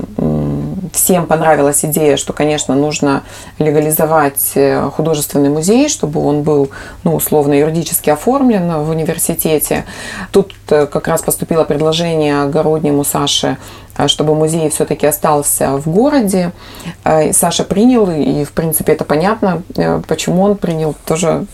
[0.93, 3.23] всем понравилась идея, что, конечно, нужно
[3.59, 4.53] легализовать
[4.95, 6.69] художественный музей, чтобы он был,
[7.03, 9.85] ну, условно, юридически оформлен в университете.
[10.31, 13.57] Тут как раз поступило предложение Огороднему Саше
[14.05, 16.51] чтобы музей все-таки остался в городе.
[17.31, 19.63] Саша принял, и, в принципе, это понятно,
[20.07, 20.93] почему он принял.
[21.07, 21.47] Тоже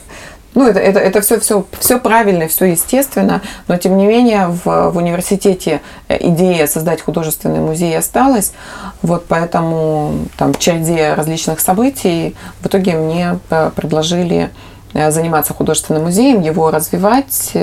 [0.55, 4.91] ну, это, это, это все, все, все правильно, все естественно, но тем не менее в,
[4.91, 8.53] в университете идея создать художественный музей осталась.
[9.01, 13.39] Вот поэтому там в череде различных событий в итоге мне
[13.75, 14.49] предложили
[14.93, 17.53] заниматься художественным музеем, его развивать.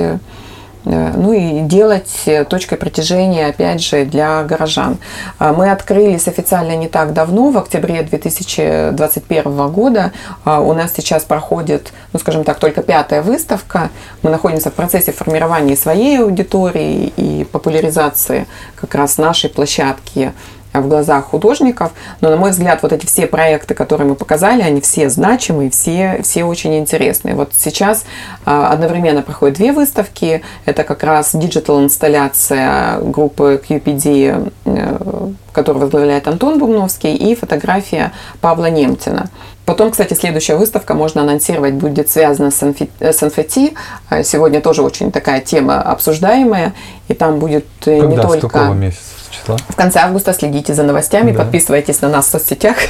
[0.85, 4.97] Э, ну и делать э, точкой притяжения, опять же, для горожан.
[5.39, 10.11] А мы открылись официально не так давно, в октябре 2021 года.
[10.45, 13.89] У нас сейчас проходит, ну скажем так, только пятая выставка.
[14.23, 20.33] Мы находимся в процессе формирования своей аудитории и популяризации как раз нашей площадки
[20.73, 21.91] в глазах художников.
[22.21, 26.21] Но, на мой взгляд, вот эти все проекты, которые мы показали, они все значимые, все,
[26.23, 27.35] все очень интересные.
[27.35, 28.05] Вот сейчас
[28.45, 30.41] а, одновременно проходят две выставки.
[30.65, 39.29] Это как раз digital-инсталляция группы QPD, э, которую возглавляет Антон Бумновский, и фотография Павла Немтина.
[39.65, 43.75] Потом, кстати, следующая выставка, можно анонсировать, будет связана с NFT.
[44.09, 46.73] Э, сегодня тоже очень такая тема обсуждаемая.
[47.07, 48.47] И там будет э, Когда, не только...
[48.47, 49.10] С какого месяца?
[49.41, 49.57] Числа?
[49.69, 51.39] В конце августа следите за новостями, да.
[51.39, 52.77] подписывайтесь на нас в соцсетях.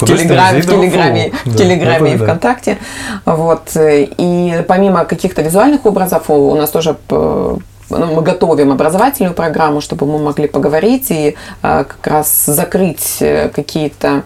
[0.00, 2.78] В Телеграме, в Телеграме, в Телеграме и ВКонтакте.
[3.26, 3.72] Вот.
[3.76, 7.60] И помимо каких-то визуальных образов, у нас тоже ну,
[7.90, 14.22] мы готовим образовательную программу, чтобы мы могли поговорить и а, как раз закрыть э, какие-то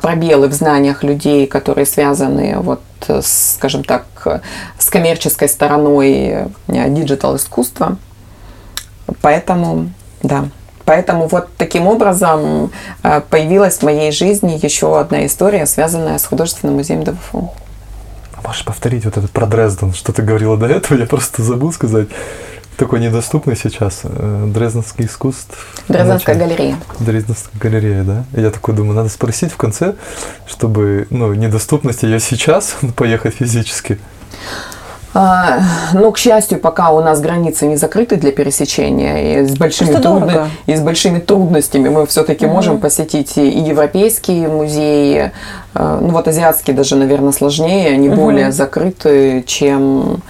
[0.00, 2.82] пробелы в знаниях людей, которые связаны вот,
[3.22, 4.04] скажем так,
[4.78, 7.96] с коммерческой стороной э, digital искусства.
[9.20, 9.90] Поэтому,
[10.22, 10.46] да.
[10.84, 16.76] Поэтому вот таким образом э, появилась в моей жизни еще одна история, связанная с художественным
[16.76, 17.52] музеем ДВФУ.
[18.34, 19.92] А можешь повторить вот этот про Дрезден?
[19.92, 20.98] Что ты говорила до этого?
[20.98, 22.08] Я просто забыл сказать.
[22.76, 24.00] Такой недоступный сейчас.
[24.02, 25.56] Э, Дрезденский искусство.
[25.88, 26.76] Дрезденская галерея.
[26.98, 28.24] Дрезденская галерея, да?
[28.32, 29.94] Я такой думаю, надо спросить в конце,
[30.46, 33.98] чтобы ну, недоступность ее сейчас поехать физически.
[35.14, 35.60] А,
[35.92, 40.48] но, к счастью, пока у нас границы не закрыты для пересечения, и с большими, трудно...
[40.66, 42.54] и с большими трудностями мы все-таки угу.
[42.54, 45.32] можем посетить и европейские музеи,
[45.74, 48.22] а, ну вот азиатские даже, наверное, сложнее, они угу.
[48.22, 50.22] более закрыты, чем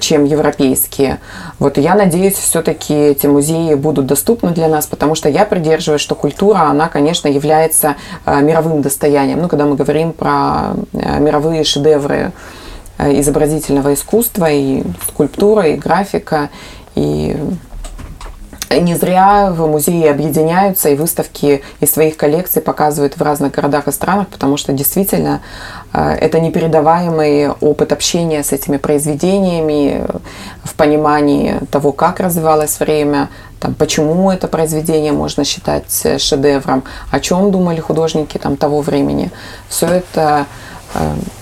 [0.00, 1.20] чем европейские.
[1.60, 6.16] Вот я надеюсь, все-таки эти музеи будут доступны для нас, потому что я придерживаюсь, что
[6.16, 9.40] культура, она, конечно, является а, мировым достоянием.
[9.40, 12.32] Ну, когда мы говорим про мировые шедевры
[12.98, 16.50] изобразительного искусства, и скульптура, и графика,
[16.94, 17.36] и
[18.70, 23.92] не зря в музее объединяются и выставки из своих коллекций показывают в разных городах и
[23.92, 25.40] странах, потому что действительно
[25.92, 30.06] э, это непередаваемый опыт общения с этими произведениями
[30.64, 33.28] в понимании того, как развивалось время,
[33.60, 39.30] там, почему это произведение можно считать шедевром, о чем думали художники там, того времени.
[39.68, 40.44] Все это э,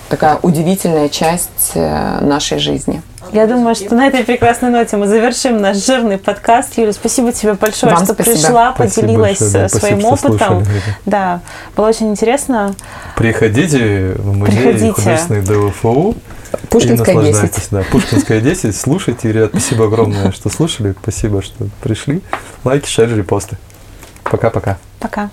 [0.09, 3.01] такая удивительная часть э, нашей жизни.
[3.31, 6.77] Я думаю, что на этой прекрасной ноте мы завершим наш жирный подкаст.
[6.77, 8.35] Юля, спасибо тебе большое, Вам что спасибо.
[8.35, 10.65] пришла, Спасибо поделилась большое, да, своим спасибо, опытом.
[10.65, 10.81] слушали.
[11.05, 11.41] Да,
[11.75, 12.75] было очень интересно.
[13.17, 14.91] Приходите в музей Приходите.
[14.91, 16.15] художественной ДВФУ.
[16.69, 17.31] Пушкинская и 10.
[17.33, 18.75] наслаждайтесь, Да, Пушкинская 10.
[18.77, 20.95] Слушайте, ребят, спасибо огромное, что слушали.
[21.01, 22.21] Спасибо, что пришли.
[22.63, 23.57] Лайки, шеры, репосты.
[24.23, 24.77] Пока-пока.
[24.99, 25.29] Пока.